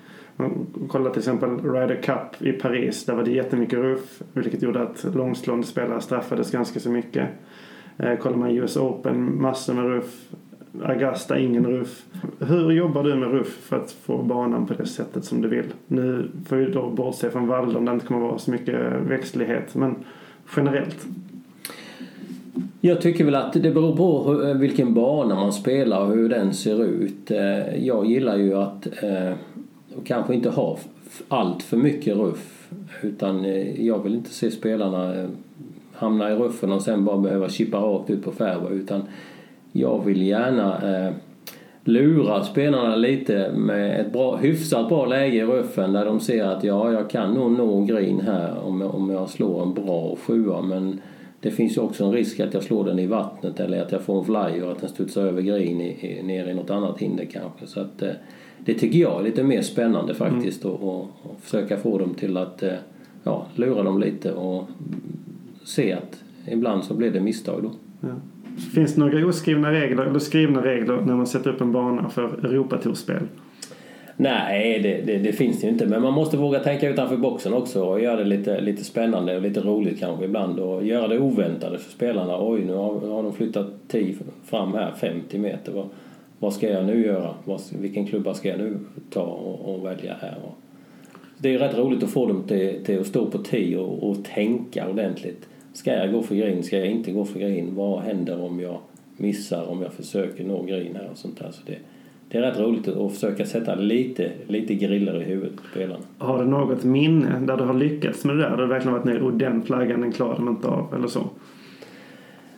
Kolla 0.87 1.09
till 1.09 1.19
exempel 1.19 1.49
Ryder 1.49 2.01
Cup 2.01 2.41
i 2.41 2.51
Paris. 2.51 3.05
Där 3.05 3.15
var 3.15 3.23
det 3.23 3.31
jättemycket 3.31 3.79
ruff. 3.79 4.21
Vilket 4.33 4.61
gjorde 4.61 4.81
att 4.81 5.05
långslående 5.15 5.67
spelare 5.67 6.01
straffades 6.01 6.51
ganska 6.51 6.79
så 6.79 6.89
mycket. 6.89 7.29
Eh, 7.97 8.15
kollar 8.15 8.37
man 8.37 8.51
US 8.51 8.77
Open, 8.77 9.41
massor 9.41 9.73
med 9.73 9.83
ruff. 9.83 10.29
Augusta, 10.83 11.39
ingen 11.39 11.67
ruff. 11.67 12.05
Hur 12.39 12.71
jobbar 12.71 13.03
du 13.03 13.15
med 13.15 13.31
ruff 13.31 13.57
för 13.61 13.75
att 13.75 13.91
få 13.91 14.23
banan 14.23 14.67
på 14.67 14.73
det 14.73 14.85
sättet 14.85 15.25
som 15.25 15.41
du 15.41 15.47
vill? 15.47 15.73
Nu 15.87 16.29
får 16.47 16.55
vi 16.55 16.71
då 16.71 16.89
bortse 16.89 17.29
från 17.29 17.47
Valde 17.47 17.77
om 17.77 17.85
det 17.85 17.91
inte 17.91 18.05
kommer 18.05 18.21
vara 18.21 18.37
så 18.37 18.51
mycket 18.51 18.93
växtlighet. 19.07 19.75
Men 19.75 19.95
generellt. 20.55 21.07
Jag 22.81 23.01
tycker 23.01 23.25
väl 23.25 23.35
att 23.35 23.53
det 23.53 23.71
beror 23.71 23.95
på 23.95 24.41
eh, 24.43 24.53
vilken 24.53 24.93
bana 24.93 25.35
man 25.35 25.53
spelar 25.53 26.01
och 26.01 26.13
hur 26.13 26.29
den 26.29 26.53
ser 26.53 26.83
ut. 26.83 27.31
Eh, 27.31 27.85
jag 27.85 28.05
gillar 28.05 28.37
ju 28.37 28.55
att 28.55 28.87
eh, 29.03 29.33
kanske 30.03 30.33
inte 30.33 30.49
ha 30.49 30.77
allt 31.27 31.63
för 31.63 31.77
mycket 31.77 32.17
ruff. 32.17 32.69
Utan 33.01 33.45
eh, 33.45 33.85
jag 33.85 34.03
vill 34.03 34.15
inte 34.15 34.29
se 34.29 34.51
spelarna 34.51 35.27
hamna 35.93 36.31
i 36.31 36.35
ruffen 36.35 36.71
och 36.71 36.81
sen 36.81 37.05
bara 37.05 37.17
behöva 37.17 37.49
chippa 37.49 37.77
rakt 37.77 38.09
ut 38.09 38.23
på 38.23 38.31
fairway. 38.31 38.73
Utan 38.73 39.01
jag 39.71 40.05
vill 40.05 40.21
gärna 40.21 40.97
eh, 40.97 41.13
lura 41.83 42.43
spelarna 42.43 42.95
lite 42.95 43.51
med 43.51 44.01
ett 44.01 44.13
bra, 44.13 44.35
hyfsat 44.35 44.89
bra 44.89 45.05
läge 45.05 45.37
i 45.37 45.43
ruffen 45.43 45.93
där 45.93 46.05
de 46.05 46.19
ser 46.19 46.43
att 46.43 46.63
ja, 46.63 46.91
jag 46.91 47.09
kan 47.09 47.33
nog 47.33 47.51
nå 47.51 47.81
green 47.81 48.21
här 48.21 48.59
om 48.63 48.81
jag, 48.81 48.95
om 48.95 49.09
jag 49.09 49.29
slår 49.29 49.63
en 49.63 49.73
bra 49.73 50.17
sjua 50.25 50.61
men 50.61 51.01
det 51.41 51.51
finns 51.51 51.77
ju 51.77 51.81
också 51.81 52.05
en 52.05 52.11
risk 52.11 52.39
att 52.39 52.53
jag 52.53 52.63
slår 52.63 52.85
den 52.85 52.99
i 52.99 53.07
vattnet 53.07 53.59
eller 53.59 53.81
att 53.81 53.91
jag 53.91 54.01
får 54.01 54.19
en 54.19 54.25
fly 54.25 54.61
och 54.61 54.71
att 54.71 54.79
den 54.79 54.89
studsar 54.89 55.21
över 55.21 55.41
green 55.41 55.81
i, 55.81 56.19
i, 56.19 56.23
ner 56.23 56.47
i 56.47 56.53
något 56.53 56.69
annat 56.69 56.99
hinder 56.99 57.25
kanske. 57.25 57.67
Så 57.67 57.79
att, 57.79 58.01
eh, 58.01 58.11
det 58.65 58.73
tycker 58.73 58.99
jag 58.99 59.19
är 59.19 59.23
lite 59.23 59.43
mer 59.43 59.61
spännande 59.61 60.13
faktiskt 60.13 60.63
mm. 60.63 60.75
och, 60.75 60.95
och, 60.95 61.07
och, 61.23 61.39
försöka 61.41 61.77
få 61.77 61.97
dem 61.97 62.13
till 62.13 62.37
att 62.37 62.63
eh, 62.63 62.73
ja, 63.23 63.47
lura 63.55 63.83
dem 63.83 63.99
lite 63.99 64.31
och 64.31 64.67
se 65.63 65.93
att 65.93 66.23
ibland 66.47 66.83
så 66.83 66.93
blir 66.93 67.11
det 67.11 67.19
misstag 67.19 67.63
då. 67.63 67.71
Ja. 68.01 68.15
Finns 68.73 68.95
det 68.95 69.01
några 69.01 69.27
oskrivna 69.27 69.71
regler 69.71 70.05
eller 70.05 70.19
skrivna 70.19 70.63
regler 70.63 71.01
när 71.01 71.15
man 71.15 71.27
sätter 71.27 71.49
upp 71.49 71.61
en 71.61 71.71
bana 71.71 72.09
för 72.09 72.45
Europatourspel? 72.45 73.23
Nej, 74.21 74.79
det, 74.79 75.01
det, 75.01 75.17
det, 75.17 75.33
finns 75.33 75.61
det 75.61 75.67
ju 75.67 75.73
inte. 75.73 75.85
Men 75.85 76.01
man 76.01 76.13
måste 76.13 76.37
våga 76.37 76.59
tänka 76.59 76.89
utanför 76.89 77.17
boxen 77.17 77.53
också 77.53 77.83
och 77.83 78.01
göra 78.01 78.15
det 78.15 78.23
lite, 78.23 78.61
lite 78.61 78.83
spännande 78.83 79.35
och 79.35 79.41
lite 79.41 79.61
roligt 79.61 79.99
kanske 79.99 80.25
ibland. 80.25 80.59
Och 80.59 80.85
göra 80.85 81.07
det 81.07 81.19
oväntade 81.19 81.79
för 81.79 81.91
spelarna. 81.91 82.49
Oj, 82.49 82.65
nu 82.65 82.73
har, 82.73 82.99
har 82.99 83.23
de 83.23 83.33
flyttat 83.33 83.67
10 83.87 84.15
fram 84.45 84.73
här, 84.73 84.91
50 84.91 85.37
meter. 85.37 85.71
Vad, 85.71 85.89
vad 86.39 86.53
ska 86.53 86.69
jag 86.69 86.85
nu 86.85 87.05
göra? 87.05 87.33
Vad, 87.45 87.61
vilken 87.79 88.05
klubba 88.05 88.33
ska 88.33 88.49
jag 88.49 88.59
nu 88.59 88.77
ta 89.09 89.23
och, 89.23 89.75
och 89.75 89.85
välja 89.85 90.15
här? 90.21 90.37
Och 90.43 90.57
det 91.37 91.49
är 91.49 91.53
ju 91.53 91.59
rätt 91.59 91.77
roligt 91.77 92.03
att 92.03 92.09
få 92.09 92.25
dem 92.25 92.43
till, 92.47 92.85
till 92.85 92.99
att 92.99 93.07
stå 93.07 93.25
på 93.25 93.37
10 93.37 93.77
och, 93.77 94.09
och 94.09 94.25
tänka 94.25 94.89
ordentligt. 94.89 95.47
Ska 95.73 95.93
jag 95.93 96.11
gå 96.11 96.21
för 96.21 96.35
green? 96.35 96.63
Ska 96.63 96.77
jag 96.77 96.87
inte 96.87 97.11
gå 97.11 97.25
för 97.25 97.39
green? 97.39 97.75
Vad 97.75 98.01
händer 98.01 98.41
om 98.41 98.59
jag 98.59 98.79
missar, 99.17 99.69
om 99.69 99.81
jag 99.81 99.93
försöker 99.93 100.43
nå 100.43 100.63
green 100.63 100.95
här 100.95 101.09
och 101.11 101.17
sånt 101.17 101.39
där. 101.39 101.51
Så 101.51 101.61
det, 101.65 101.77
det 102.31 102.37
är 102.37 102.41
rätt 102.41 102.59
roligt 102.59 102.87
att 102.87 103.13
försöka 103.13 103.45
sätta 103.45 103.75
lite, 103.75 104.31
lite 104.47 104.75
griller 104.75 105.21
i 105.21 105.23
huvudet 105.23 105.55
på 105.55 105.63
spelarna. 105.71 106.03
Har 106.17 106.39
du 106.39 106.45
något 106.45 106.83
minne 106.83 107.39
där 107.39 107.57
du 107.57 107.63
har 107.63 107.73
lyckats 107.73 108.25
med 108.25 108.37
det 108.37 108.41
där? 108.41 108.49
Där 108.49 108.57
du 108.57 108.67
verkligen 108.67 108.93
varit 108.93 109.05
nere 109.05 109.21
och 109.21 109.33
den 109.33 109.61
flaggan 109.61 110.01
den 110.01 110.11
klarar 110.11 110.35
de 110.35 110.47
inte 110.47 110.67
av 110.67 110.93
eller 110.95 111.07
så? 111.07 111.23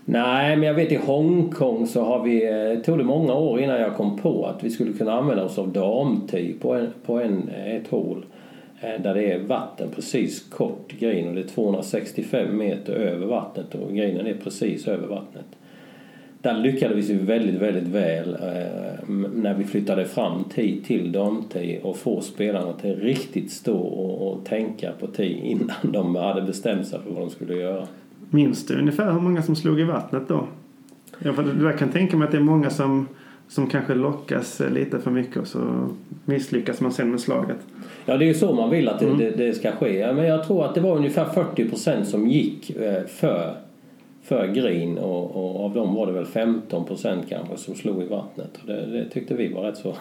Nej, 0.06 0.56
men 0.56 0.68
jag 0.68 0.74
vet 0.74 0.92
i 0.92 0.96
Hongkong 0.96 1.88
så 1.88 2.04
har 2.04 2.24
vi, 2.24 2.46
eh, 2.48 2.82
tog 2.82 2.98
det 2.98 3.04
många 3.04 3.34
år 3.34 3.60
innan 3.60 3.82
jag 3.82 3.96
kom 3.96 4.18
på 4.18 4.46
att 4.46 4.64
vi 4.64 4.70
skulle 4.70 4.94
kunna 4.94 5.12
använda 5.12 5.44
oss 5.44 5.58
av 5.58 5.72
damtid 5.72 6.62
på, 6.62 6.74
en, 6.74 6.88
på 7.06 7.20
en, 7.20 7.50
ett 7.50 7.88
hål. 7.88 8.26
Eh, 8.82 9.02
där 9.02 9.14
det 9.14 9.32
är 9.32 9.40
vatten 9.40 9.90
precis 9.96 10.50
kort 10.50 10.94
green 11.00 11.28
och 11.28 11.36
det 11.36 11.42
är 11.42 11.48
265 11.48 12.58
meter 12.58 12.94
över 12.94 13.28
vattnet 13.28 13.76
och 13.76 13.94
greenen 13.94 14.28
är 14.28 14.34
precis 14.34 14.88
över 14.88 15.08
vattnet. 15.08 15.46
Där 16.42 16.58
lyckades 16.58 17.10
vi 17.10 17.14
väldigt, 17.14 17.62
väldigt 17.62 17.88
väl 17.88 18.34
eh, 18.34 19.10
när 19.36 19.54
vi 19.54 19.64
flyttade 19.64 20.06
fram 20.06 20.44
tid 20.44 20.86
till 20.86 21.12
damtid 21.12 21.80
och 21.84 21.98
få 21.98 22.22
spelarna 22.22 22.74
till 22.74 22.96
riktigt 22.96 23.52
stå 23.52 23.78
och, 23.78 24.32
och 24.32 24.46
tänka 24.46 24.92
på 25.00 25.08
tid 25.08 25.38
innan 25.44 25.76
de 25.84 26.16
hade 26.16 26.42
bestämt 26.42 26.88
sig 26.88 27.00
för 27.00 27.12
vad 27.12 27.22
de 27.22 27.30
skulle 27.30 27.56
göra. 27.56 27.88
Minns 28.30 28.66
du 28.66 28.80
ungefär 28.80 29.12
hur 29.12 29.20
många 29.20 29.42
som 29.42 29.56
slog 29.56 29.80
i 29.80 29.84
vattnet 29.84 30.28
då? 30.28 30.48
Jag 31.62 31.78
kan 31.80 31.90
tänka 31.90 32.18
mig 32.18 32.26
att 32.26 32.32
det 32.32 32.38
är 32.38 32.42
många 32.42 32.70
som 32.70 33.08
som 33.52 33.68
kanske 33.68 33.96
lockas 33.96 34.62
lite 34.72 35.00
för 35.00 35.12
mycket 35.12 35.38
och 35.38 35.48
så 35.48 35.60
misslyckas 36.26 36.82
man 36.82 36.92
sen 36.92 37.12
med 37.12 37.20
slaget. 37.20 37.58
Ja, 38.06 38.18
det 38.18 38.26
är 38.26 38.28
ju 38.28 38.34
så 38.34 38.54
man 38.54 38.70
vill 38.70 38.90
att 38.90 39.00
det, 39.00 39.06
mm. 39.06 39.18
det, 39.18 39.30
det 39.30 39.54
ska 39.54 39.72
ske. 39.72 40.14
Men 40.14 40.26
jag 40.26 40.48
tror 40.48 40.66
att 40.66 40.76
det 40.76 40.82
var 40.82 40.98
ungefär 40.98 41.26
40 41.26 41.70
procent 41.70 42.08
som 42.08 42.28
gick 42.28 42.70
eh, 42.70 43.04
för, 43.08 43.56
för 44.32 44.48
green 44.48 44.98
och, 44.98 45.36
och, 45.36 45.66
av 45.66 45.74
dem 45.74 45.96
var 45.96 46.08
det 46.08 46.12
väl 46.12 46.26
15 46.26 46.86
procent 46.86 47.26
kanske 47.30 47.58
som 47.58 47.76
slog 47.76 48.04
i 48.04 48.06
vattnet. 48.06 48.60
Och 48.62 48.68
det, 48.68 48.86
det 48.86 49.10
tyckte 49.10 49.34
vi 49.34 49.54
var 49.54 49.64
rätt 49.64 49.78
så 49.78 49.96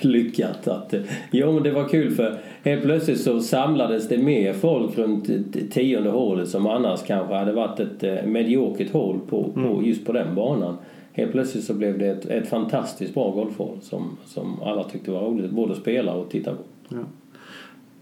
lyckat. 0.00 0.68
Att, 0.68 0.94
jo, 1.30 1.52
men 1.52 1.62
det 1.62 1.70
var 1.70 1.88
kul 1.88 2.10
för 2.10 2.38
helt 2.62 2.82
plötsligt 2.82 3.20
så 3.20 3.40
samlades 3.40 4.08
det 4.08 4.18
mer 4.18 4.52
folk 4.52 4.98
runt 4.98 5.30
tionde 5.72 6.10
hålet 6.10 6.48
som 6.48 6.66
annars 6.66 7.02
kanske 7.02 7.34
hade 7.34 7.52
varit 7.52 7.80
ett 7.80 8.04
eh, 8.04 8.26
mediokert 8.26 8.92
hål 8.92 9.20
på, 9.28 9.50
på, 9.54 9.60
mm. 9.60 9.84
just 9.84 10.06
på 10.06 10.12
den 10.12 10.34
banan 10.34 10.76
helt 11.12 11.32
plötsligt 11.32 11.64
så 11.64 11.74
blev 11.74 11.98
det 11.98 12.06
ett, 12.06 12.26
ett 12.26 12.48
fantastiskt 12.48 13.14
bra 13.14 13.30
golfhål 13.30 13.78
som, 13.80 14.16
som 14.24 14.62
alla 14.62 14.84
tyckte 14.84 15.10
var 15.10 15.20
roligt 15.20 15.50
både 15.50 15.72
att 15.72 15.78
spela 15.78 16.14
och 16.14 16.30
titta 16.30 16.50
på. 16.50 16.62
Ja. 16.88 16.98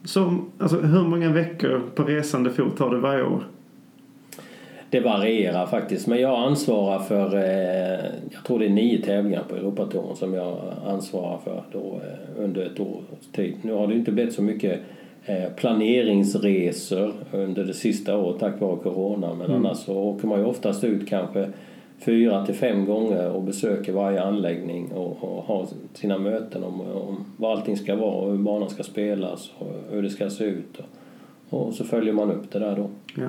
Så, 0.04 0.38
alltså, 0.58 0.80
hur 0.80 1.02
många 1.02 1.32
veckor 1.32 1.82
på 1.94 2.02
resande 2.02 2.50
fot 2.50 2.78
har 2.78 2.90
du 2.90 3.00
varje 3.00 3.22
år? 3.22 3.44
Det 4.90 5.00
varierar 5.00 5.66
faktiskt 5.66 6.06
men 6.06 6.20
jag 6.20 6.38
ansvarar 6.38 6.98
för, 6.98 7.34
eh, 7.34 8.04
jag 8.30 8.44
tror 8.46 8.58
det 8.58 8.66
är 8.66 8.70
nio 8.70 9.02
tävlingar 9.02 9.42
på 9.48 9.56
Europatouren 9.56 10.16
som 10.16 10.34
jag 10.34 10.58
ansvarar 10.86 11.38
för 11.44 11.62
då, 11.72 11.78
eh, 11.78 12.44
under 12.44 12.66
ett 12.66 12.80
års 12.80 13.26
tid. 13.32 13.54
Nu 13.62 13.72
har 13.72 13.86
det 13.86 13.94
inte 13.94 14.12
blivit 14.12 14.34
så 14.34 14.42
mycket 14.42 14.80
eh, 15.24 15.48
planeringsresor 15.56 17.12
under 17.32 17.64
det 17.64 17.74
sista 17.74 18.16
året 18.16 18.40
tack 18.40 18.60
vare 18.60 18.76
Corona 18.76 19.34
men 19.34 19.50
mm. 19.50 19.56
annars 19.56 19.78
så 19.78 19.96
åker 19.96 20.26
man 20.26 20.38
ju 20.38 20.44
oftast 20.44 20.84
ut 20.84 21.08
kanske 21.08 21.48
fyra 21.98 22.46
till 22.46 22.54
fem 22.54 22.84
gånger 22.84 23.30
och 23.30 23.42
besöker 23.42 23.92
varje 23.92 24.22
anläggning 24.22 24.92
och, 24.92 25.24
och 25.24 25.44
har 25.44 25.66
sina 25.94 26.18
möten 26.18 26.64
om, 26.64 26.80
om 26.80 27.24
vad 27.36 27.58
allting 27.58 27.76
ska 27.76 27.96
vara 27.96 28.14
och 28.14 28.30
hur 28.30 28.38
banan 28.38 28.70
ska 28.70 28.82
spelas 28.82 29.52
och 29.58 29.72
hur 29.90 30.02
det 30.02 30.10
ska 30.10 30.30
se 30.30 30.44
ut. 30.44 30.80
Och, 31.50 31.66
och 31.66 31.74
så 31.74 31.84
följer 31.84 32.12
man 32.12 32.30
upp 32.30 32.52
det 32.52 32.58
där 32.58 32.76
då. 32.76 32.90
Ja. 33.16 33.28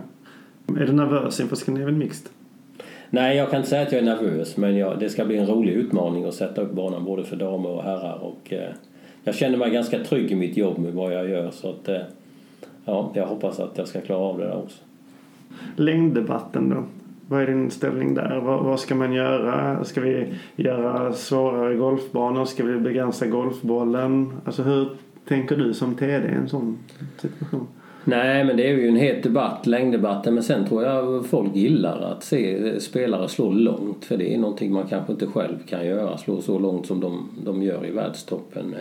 Är 0.68 0.86
du 0.86 0.94
nervös 0.94 1.40
inför 1.40 1.56
Scandinavian 1.56 1.98
Mixed? 1.98 2.30
Nej, 3.10 3.38
jag 3.38 3.50
kan 3.50 3.58
inte 3.58 3.70
säga 3.70 3.82
att 3.82 3.92
jag 3.92 4.02
är 4.02 4.06
nervös 4.06 4.58
men 4.58 4.78
jag, 4.78 5.00
det 5.00 5.10
ska 5.10 5.26
bli 5.26 5.38
en 5.38 5.48
rolig 5.48 5.74
utmaning 5.74 6.26
att 6.26 6.34
sätta 6.34 6.62
upp 6.62 6.72
banan 6.72 7.06
både 7.06 7.24
för 7.24 7.36
damer 7.36 7.70
och 7.70 7.84
herrar. 7.84 8.24
Och, 8.24 8.54
eh, 8.54 8.70
jag 9.24 9.36
känner 9.36 9.58
mig 9.58 9.72
ganska 9.72 10.00
trygg 10.00 10.32
i 10.32 10.36
mitt 10.36 10.58
jobb 10.58 10.78
med 10.78 10.94
vad 10.94 11.14
jag 11.14 11.30
gör 11.30 11.52
så 11.52 11.70
att, 11.70 11.90
eh, 11.90 12.02
ja, 12.86 13.12
jag 13.16 13.28
hoppas 13.28 13.60
att 13.60 13.78
jag 13.78 13.88
ska 13.88 14.02
klara 14.02 14.20
av 14.20 14.38
det 14.38 14.44
där 14.44 14.58
också. 14.58 14.80
Längddebatten 15.76 16.70
då? 16.70 16.84
Vad 17.28 17.42
är 17.42 17.48
din 17.48 17.72
ställning 17.72 18.14
där? 18.14 18.40
Vad, 18.40 18.64
vad, 18.64 18.80
ska 18.80 18.96
man 18.96 19.14
göra? 19.14 19.84
Ska 19.84 20.02
vi 20.02 20.34
göra 20.56 21.14
svårare 21.14 21.76
golfbanor? 21.76 22.46
Ska 22.46 22.64
vi 22.64 22.80
begränsa 22.80 23.28
golfbollen? 23.28 24.34
Alltså 24.46 24.64
hur 24.64 24.90
tänker 25.28 25.56
du 25.56 25.74
som 25.74 25.96
TD 25.96 26.28
i 26.28 26.32
en 26.32 26.50
sån 26.50 26.80
situation? 27.18 27.68
Nej, 28.06 28.44
men 28.44 28.58
det 28.58 28.70
är 28.70 28.74
ju 28.74 28.88
en 28.88 28.96
het 28.96 29.24
debatt, 29.24 29.68
längddebatten. 29.68 30.34
Men 30.34 30.44
sen 30.44 30.66
tror 30.66 30.84
jag 30.84 31.26
folk 31.26 31.56
gillar 31.56 32.02
att 32.02 32.24
se 32.24 32.80
spelare 32.80 33.28
slå 33.28 33.52
långt. 33.52 34.06
För 34.06 34.18
det 34.18 34.34
är 34.34 34.38
någonting 34.38 34.74
man 34.74 34.88
kanske 34.88 35.12
inte 35.12 35.28
själv 35.28 35.58
kan 35.66 35.86
göra. 35.86 36.18
Slå 36.18 36.42
så 36.42 36.60
långt 36.60 36.86
som 36.86 37.00
de, 37.00 37.30
de 37.46 37.64
gör 37.64 37.86
i 37.86 37.92
världstoppen. 37.92 38.76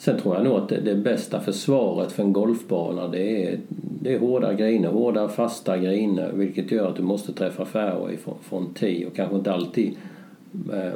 Sen 0.00 0.20
tror 0.20 0.34
jag 0.34 0.44
nog 0.44 0.56
att 0.56 0.68
det, 0.68 0.80
det 0.80 0.94
bästa 0.94 1.40
försvaret 1.40 2.12
för 2.12 2.22
en 2.22 2.32
golfbana 2.32 3.08
det 3.08 3.46
är, 3.46 3.58
det 4.02 4.14
är 4.14 4.18
hårda 4.18 4.52
griner, 4.54 4.88
hårda 4.88 5.28
fasta 5.28 5.78
griner. 5.78 6.32
Vilket 6.32 6.70
gör 6.70 6.88
att 6.88 6.96
du 6.96 7.02
måste 7.02 7.32
träffa 7.32 7.64
fairway 7.64 8.16
från, 8.16 8.34
från 8.42 8.74
tee 8.74 9.06
och 9.06 9.16
kanske 9.16 9.36
inte 9.36 9.52
alltid 9.52 9.96
eh, 10.72 10.92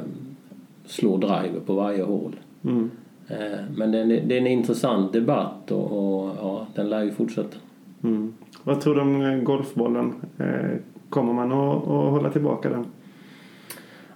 slå 0.85 1.17
driver 1.17 1.59
på 1.65 1.73
varje 1.73 2.03
hål. 2.03 2.35
Mm. 2.63 2.91
Eh, 3.27 3.59
men 3.75 3.91
det, 3.91 4.03
det, 4.03 4.35
är 4.35 4.41
en 4.41 4.47
intressant 4.47 5.13
debatt 5.13 5.71
och, 5.71 5.91
och 5.91 6.35
ja, 6.41 6.67
den 6.75 6.89
lär 6.89 7.03
ju 7.03 7.11
fortsätta. 7.11 7.57
Mm. 8.03 8.33
Vad 8.63 8.81
tror 8.81 8.95
du 8.95 9.01
om 9.01 9.21
eh, 9.21 9.37
golfbollen? 9.37 10.13
Eh, 10.37 10.77
kommer 11.09 11.33
man 11.33 11.51
att, 11.51 11.77
att 11.77 12.11
hålla 12.11 12.29
tillbaka 12.29 12.69
den? 12.69 12.85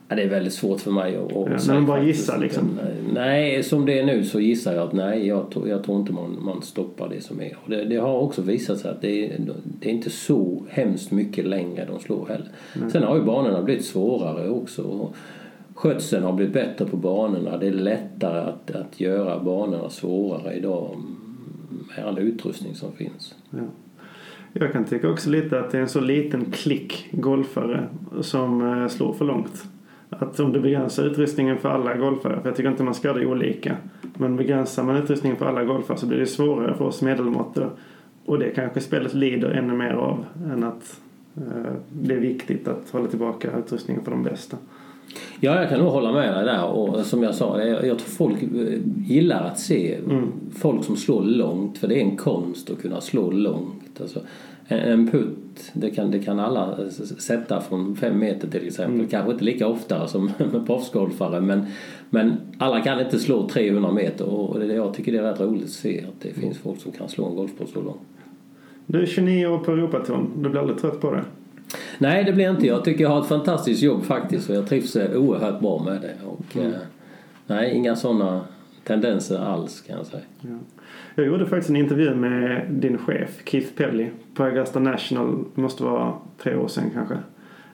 Ja, 0.09 0.15
det 0.15 0.21
är 0.23 0.29
väldigt 0.29 0.53
svårt 0.53 0.79
för 0.79 0.91
mig 0.91 1.15
att, 1.15 1.35
att 1.37 1.51
ja, 1.51 1.59
säga. 1.59 1.73
Men 1.73 1.85
bara 1.85 2.03
gissa 2.03 2.37
liksom? 2.37 2.79
Nej, 3.13 3.63
som 3.63 3.85
det 3.85 3.99
är 3.99 4.05
nu 4.05 4.23
så 4.23 4.39
gissar 4.39 4.73
jag 4.73 4.83
att 4.83 4.93
nej, 4.93 5.27
jag 5.27 5.49
tror, 5.51 5.69
jag 5.69 5.83
tror 5.83 5.99
inte 5.99 6.13
man, 6.13 6.37
man 6.43 6.61
stoppar 6.61 7.09
det 7.09 7.21
som 7.21 7.41
är. 7.41 7.57
Och 7.63 7.69
det, 7.69 7.85
det 7.85 7.95
har 7.95 8.19
också 8.19 8.41
visat 8.41 8.79
sig 8.79 8.91
att 8.91 9.01
det 9.01 9.25
är, 9.25 9.39
det 9.63 9.89
är 9.89 9.93
inte 9.93 10.09
så 10.09 10.63
hemskt 10.69 11.11
mycket 11.11 11.45
längre 11.45 11.85
de 11.85 11.99
slår 11.99 12.27
heller. 12.27 12.47
Nej. 12.73 12.91
Sen 12.91 13.03
har 13.03 13.15
ju 13.15 13.21
banorna 13.21 13.61
blivit 13.61 13.85
svårare 13.85 14.49
också. 14.49 14.83
Och 14.83 15.15
skötseln 15.79 16.23
har 16.23 16.33
blivit 16.33 16.53
bättre 16.53 16.85
på 16.85 16.97
banorna. 16.97 17.57
Det 17.57 17.67
är 17.67 17.71
lättare 17.71 18.39
att, 18.39 18.71
att 18.71 18.99
göra 18.99 19.39
banorna 19.39 19.89
svårare 19.89 20.53
idag 20.53 20.97
med 21.87 22.05
all 22.05 22.19
utrustning 22.19 22.75
som 22.75 22.91
finns. 22.91 23.35
Ja. 23.49 23.59
Jag 24.53 24.71
kan 24.71 24.85
tycka 24.85 25.09
också 25.09 25.29
lite 25.29 25.59
att 25.59 25.71
det 25.71 25.77
är 25.77 25.81
en 25.81 25.89
så 25.89 25.99
liten 25.99 26.45
klick 26.51 27.07
golfare 27.11 27.87
som 28.21 28.81
eh, 28.81 28.87
slår 28.87 29.13
för 29.13 29.25
långt. 29.25 29.63
Att 30.09 30.39
om 30.39 30.51
du 30.51 30.59
begränsar 30.59 31.03
utrustningen 31.03 31.57
för 31.57 31.69
alla 31.69 31.97
golfare, 31.97 32.41
för 32.41 32.49
jag 32.49 32.55
tycker 32.55 32.69
inte 32.69 32.83
man 32.83 32.93
ska 32.93 33.07
göra 33.07 33.19
det 33.19 33.25
olika. 33.25 33.77
Men 34.17 34.35
begränsar 34.35 34.83
man 34.83 34.95
utrustningen 34.95 35.37
för 35.37 35.45
alla 35.45 35.63
golfare 35.63 35.97
så 35.97 36.05
blir 36.05 36.17
det 36.17 36.25
svårare 36.25 36.73
för 36.73 36.85
oss 36.85 37.01
medelmåttor. 37.01 37.69
Och 38.25 38.39
det 38.39 38.49
kanske 38.49 38.79
spelet 38.79 39.13
lider 39.13 39.49
ännu 39.49 39.73
mer 39.73 39.93
av 39.93 40.25
än 40.51 40.63
att 40.63 40.99
eh, 41.37 41.73
det 41.89 42.13
är 42.13 42.19
viktigt 42.19 42.67
att 42.67 42.89
hålla 42.91 43.07
tillbaka 43.07 43.57
utrustningen 43.57 44.03
för 44.03 44.11
de 44.11 44.23
bästa. 44.23 44.57
Ja, 45.39 45.59
jag 45.61 45.69
kan 45.69 45.79
nog 45.79 45.91
hålla 45.91 46.11
med 46.11 46.33
dig 46.35 46.45
där. 46.45 46.65
Och 46.65 47.05
som 47.05 47.23
jag 47.23 47.35
sa, 47.35 47.61
jag, 47.63 47.85
jag 47.87 47.99
tror 47.99 48.09
folk 48.09 48.43
eh, 48.43 48.79
gillar 49.05 49.43
att 49.43 49.59
se 49.59 49.95
Mm. 49.95 50.31
folk 50.55 50.83
som 50.83 50.95
slår 50.97 51.23
långt. 51.23 51.77
För 51.77 51.87
det 51.87 51.95
är 51.95 52.01
en 52.01 52.17
konst 52.17 52.69
att 52.69 52.81
kunna 52.81 53.01
slå 53.01 53.31
långt. 53.31 54.01
Alltså, 54.01 54.19
en, 54.67 55.07
putt, 55.11 55.71
det 55.73 55.89
kan, 55.89 56.11
det 56.11 56.19
kan 56.19 56.39
alla 56.39 56.77
sätta 57.17 57.61
från 57.61 57.95
fem 57.95 58.19
meter 58.19 58.47
till 58.47 58.67
exempel. 58.67 58.93
Mm. 58.95 59.07
Kanske 59.07 59.31
inte 59.31 59.43
lika 59.45 59.67
ofta 59.67 60.07
som 60.07 60.31
proffsgolfare. 60.65 61.41
Men, 61.41 61.65
men 62.09 62.37
alla 62.57 62.81
kan 62.81 62.99
inte 62.99 63.19
slå 63.19 63.49
300 63.49 63.91
meter. 63.91 64.25
Och 64.25 64.59
det, 64.59 64.65
jag 64.73 64.93
tycker 64.93 65.11
det 65.11 65.17
är 65.17 65.23
rätt 65.23 65.39
roligt 65.39 65.63
att 65.63 65.69
se 65.69 65.99
att 65.99 66.21
det 66.21 66.33
finns 66.33 66.57
folk 66.57 66.81
som 66.81 66.91
kan 66.91 67.09
slå 67.09 67.25
en 67.29 67.35
golfboll 67.35 67.67
så 67.67 67.81
långt. 67.81 68.01
Du 68.85 69.01
är 69.01 69.05
29 69.05 69.47
år 69.47 69.57
på 69.57 69.71
Europatouren. 69.71 70.27
Du 70.37 70.49
blir 70.49 70.61
aldrig 70.61 70.79
trött 70.79 71.01
på 71.01 71.11
det? 71.11 71.23
Nej, 72.01 72.23
det 72.23 72.33
blir 72.33 72.49
inte. 72.49 72.67
Jag 72.67 72.83
tycker 72.85 73.03
jag 73.03 73.09
har 73.09 73.21
ett 73.21 73.27
fantastiskt 73.27 73.81
jobb 73.83 74.03
faktiskt 74.03 74.49
och 74.49 74.55
jag 74.55 74.67
trivs 74.67 74.95
eh, 74.95 75.17
oerhört 75.21 75.59
bra 75.59 75.83
med 75.83 76.01
det. 76.01 76.15
Och, 76.27 76.55
Mm. 76.55 76.67
eh, 76.73 76.79
nej, 77.47 77.73
inga 77.75 77.95
sådana 77.95 78.41
tendenser 78.83 79.39
alls 79.39 79.81
kan 79.81 79.97
jag 79.97 80.05
säga. 80.05 80.23
Ja. 80.41 80.49
Jag 81.15 81.25
gjorde 81.25 81.45
faktiskt 81.45 81.69
en 81.69 81.75
intervju 81.75 82.15
med 82.15 82.65
din 82.69 82.97
chef 82.97 83.41
Keith 83.45 83.73
Pelly 83.75 84.07
på 84.33 84.43
Augusta 84.43 84.79
National. 84.79 85.43
Det 85.55 85.61
måste 85.61 85.83
vara 85.83 86.13
tre 86.43 86.55
år 86.55 86.67
sedan 86.67 86.91
kanske. 86.93 87.15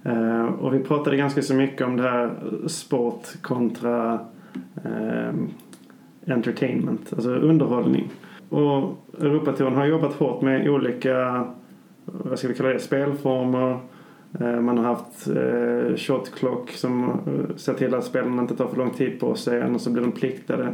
Eh, 0.03 0.45
och 0.45 0.73
vi 0.73 0.79
pratade 0.79 1.17
ganska 1.17 1.41
så 1.41 1.53
mycket 1.53 1.87
om 1.87 1.97
det 1.97 2.03
här 2.03 2.31
sport 2.67 3.27
kontra 3.41 4.19
eh, 4.83 5.33
entertainment, 6.27 7.13
alltså 7.13 7.29
underhållning. 7.29 8.09
Och 8.49 8.97
Europatouren 9.21 9.75
har 9.75 9.85
jobbat 9.85 10.13
hårt 10.13 10.41
med 10.41 10.69
olika, 10.69 11.45
vad 12.05 12.39
ska 12.39 12.47
vi 12.47 12.53
kalla 12.53 12.69
det, 12.69 12.79
spelformer. 12.79 13.79
Eh, 14.39 14.61
Man 14.61 14.77
har 14.77 14.85
haft 14.85 15.27
eh, 15.27 15.95
shot 15.97 16.31
clock 16.35 16.71
som 16.71 17.03
eh, 17.09 17.55
ser 17.55 17.73
till 17.73 17.93
att 17.93 18.03
spelarna 18.03 18.41
inte 18.41 18.55
tar 18.55 18.67
för 18.67 18.77
lång 18.77 18.89
tid 18.89 19.19
på 19.19 19.35
sig 19.35 19.61
annars 19.61 19.81
så 19.81 19.89
blir 19.89 20.03
de 20.03 20.11
pliktade. 20.11 20.73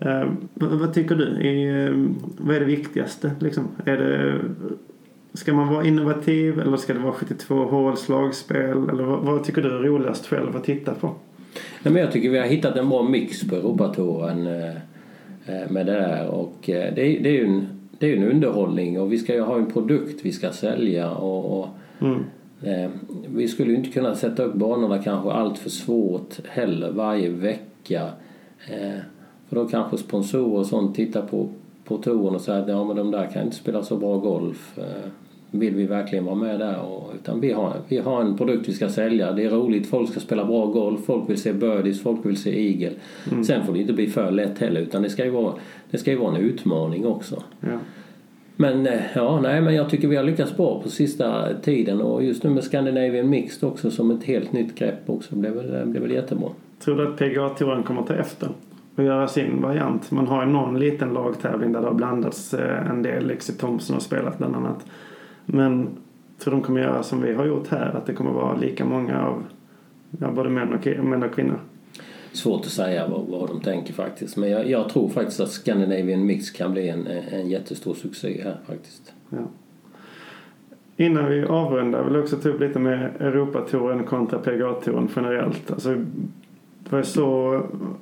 Eh, 0.00 0.24
vad, 0.54 0.94
tycker 0.94 1.14
du? 1.14 1.48
Är, 1.48 1.86
eh, 1.90 2.06
vad 2.38 2.56
är 2.56 2.60
det 2.60 2.66
viktigaste? 2.66 3.30
Liksom? 3.40 3.68
Är 3.84 3.96
det, 3.96 4.40
ska 5.32 5.54
man 5.54 5.68
vara 5.68 5.84
innovativ 5.84 6.60
eller 6.60 6.76
ska 6.76 6.94
det 6.94 7.00
vara 7.00 7.12
72 7.12 7.54
hål 7.64 7.96
slagspel? 7.96 8.88
Eller 8.88 9.02
vad, 9.04 9.20
vad 9.20 9.44
tycker 9.44 9.62
du 9.62 9.68
är 9.68 9.82
roligast 9.82 10.26
själv 10.26 10.56
att 10.56 10.64
titta 10.64 10.94
på? 10.94 11.06
Nej, 11.82 11.92
men 11.92 12.02
jag 12.02 12.12
tycker 12.12 12.30
vi 12.30 12.38
har 12.38 12.46
hittat 12.46 12.76
en 12.76 12.88
bra 12.88 13.02
mix 13.02 13.48
på 13.48 13.54
Europatouren 13.56 14.46
eh, 14.46 15.70
med 15.70 15.86
det 15.86 15.92
där. 15.92 16.28
Och 16.28 16.70
eh, 16.70 16.94
det, 16.94 17.02
är, 17.02 17.22
det 17.22 17.28
är 17.28 17.32
ju 17.32 17.44
en, 17.46 17.66
det 17.98 18.06
är 18.06 18.10
ju 18.10 18.16
en 18.16 18.30
underhållning 18.32 19.00
och 19.00 19.12
vi 19.12 19.18
ska 19.18 19.34
ju 19.34 19.40
ha 19.40 19.56
en 19.56 19.72
produkt 19.72 20.20
vi 20.24 20.32
ska 20.32 20.50
sälja. 20.50 21.10
Och, 21.10 21.58
och 21.60 21.68
Mm. 22.00 22.24
Eh, 22.62 22.90
vi 23.28 23.48
skulle 23.48 23.70
ju 23.70 23.76
inte 23.76 23.90
kunna 23.90 24.14
sätta 24.14 24.42
upp 24.42 24.54
banorna 24.54 24.98
kanske 24.98 25.30
allt 25.30 25.58
för 25.58 25.70
svårt 25.70 26.46
heller 26.46 26.90
varje 26.90 27.28
vecka. 27.28 28.02
Eh, 28.70 29.00
för 29.48 29.56
då 29.56 29.68
kanske 29.68 29.98
sponsorer 29.98 30.58
och 30.58 30.66
sånt 30.66 30.96
tittar 30.96 31.22
på, 31.22 31.48
på 31.84 31.98
touren 31.98 32.34
och 32.34 32.40
säger 32.40 32.62
att 32.62 32.68
ja, 32.68 32.84
men 32.84 32.96
de 32.96 33.10
där 33.10 33.30
kan 33.32 33.42
inte 33.42 33.56
spela 33.56 33.82
så 33.82 33.96
bra 33.96 34.18
golf. 34.18 34.78
Eh, 34.78 35.10
vill 35.50 35.74
vi 35.74 35.86
verkligen 35.86 36.24
vara 36.24 36.34
med 36.34 36.60
där? 36.60 36.80
Och, 36.80 37.12
utan 37.14 37.40
vi 37.40 37.52
har, 37.52 37.72
vi 37.88 37.98
har 37.98 38.22
en 38.22 38.36
produkt 38.36 38.68
vi 38.68 38.72
ska 38.72 38.88
sälja. 38.88 39.32
Det 39.32 39.44
är 39.44 39.50
roligt, 39.50 39.86
folk 39.86 40.10
ska 40.10 40.20
spela 40.20 40.44
bra 40.44 40.66
golf, 40.66 41.04
folk 41.04 41.30
vill 41.30 41.40
se 41.40 41.52
birdies, 41.52 42.02
folk 42.02 42.26
vill 42.26 42.36
se 42.36 42.68
eagle. 42.70 42.96
Sen 43.44 43.66
får 43.66 43.72
det 43.72 43.80
inte 43.80 43.92
bli 43.92 44.06
för 44.06 44.30
lätt 44.30 44.58
heller 44.58 44.80
utan 44.80 45.02
det 45.02 45.10
ska 45.10 45.24
ju 45.24 45.30
vara, 45.30 45.54
det 45.90 45.98
ska 45.98 46.10
ju 46.10 46.16
vara 46.16 46.36
en 46.36 46.42
utmaning 46.42 47.06
också. 47.06 47.42
Ja. 47.60 47.78
Men 48.56 48.86
eh, 48.86 49.00
ja, 49.14 49.40
nej, 49.40 49.60
men 49.60 49.74
jag 49.74 49.90
tycker 49.90 50.08
vi 50.08 50.16
har 50.16 50.24
lyckats 50.24 50.56
bra 50.56 50.82
på 50.82 50.88
sista 50.88 51.54
tiden 51.62 52.00
och 52.00 52.24
just 52.24 52.44
nu 52.44 52.50
med 52.50 52.64
Scandinavian 52.64 53.30
Mixed 53.30 53.68
också 53.68 53.90
som 53.90 54.10
ett 54.10 54.24
helt 54.24 54.52
nytt 54.52 54.74
grepp 54.74 55.10
också 55.10 55.36
blev 55.36 55.52
blev 55.86 56.02
väl 56.02 56.10
jättebra. 56.10 56.48
Tror 56.78 56.96
du 56.96 57.08
att 57.08 57.16
PGA-touren 57.16 57.82
kommer 57.82 58.02
ta 58.02 58.14
efter 58.14 58.48
och 58.96 59.04
göra 59.04 59.28
sin 59.28 59.62
variant? 59.62 60.10
Man 60.10 60.26
har 60.26 60.44
ju 60.44 60.52
någon 60.52 60.78
liten 60.78 61.14
lagtävling 61.14 61.72
där 61.72 61.80
det 61.80 61.86
har 61.86 61.94
blandats 61.94 62.54
eh, 62.54 62.90
en 62.90 63.02
del. 63.02 63.26
Lexi 63.26 63.52
Thompson 63.52 63.94
har 63.94 64.00
spelat 64.00 64.38
bland 64.38 64.56
annat. 64.56 64.86
Men 65.46 65.88
tror 66.38 66.52
de 66.52 66.62
kommer 66.62 66.80
göra 66.80 67.02
som 67.02 67.22
vi 67.22 67.34
har 67.34 67.46
gjort 67.46 67.68
här? 67.68 67.96
Att 67.96 68.06
det 68.06 68.12
kommer 68.12 68.30
vara 68.30 68.56
lika 68.56 68.84
många 68.84 69.22
av 69.22 69.42
ja, 70.20 70.30
både 70.30 70.50
män 70.50 70.72
och, 70.72 71.04
män 71.04 71.22
och 71.22 71.34
kvinnor? 71.34 71.58
Svårt 72.34 72.60
att 72.60 72.72
säga 72.72 73.08
vad, 73.08 73.26
vad 73.26 73.48
de 73.48 73.60
tänker 73.60 73.92
faktiskt. 73.92 74.36
Men 74.36 74.50
jag, 74.50 74.70
jag 74.70 74.88
tror 74.88 75.08
faktiskt 75.08 75.40
att 75.40 75.50
Scandinavian 75.50 76.26
Mix 76.26 76.50
kan 76.50 76.72
bli 76.72 76.88
en, 76.88 77.06
en 77.06 77.48
jättestor 77.48 77.94
succé 77.94 78.40
här 78.44 78.56
faktiskt. 78.66 79.12
Ja. 79.30 79.38
Innan 80.96 81.26
vi 81.26 81.44
avrundar 81.44 82.04
vill 82.04 82.14
jag 82.14 82.22
också 82.22 82.36
ta 82.36 82.48
upp 82.48 82.60
lite 82.60 82.78
med 82.78 83.10
Europatouren 83.20 84.04
kontra 84.04 84.38
PGA-touren 84.38 85.08
generellt. 85.16 85.70
Alltså, 85.70 85.94
det 86.78 86.92
var 86.92 87.02
så, 87.02 87.60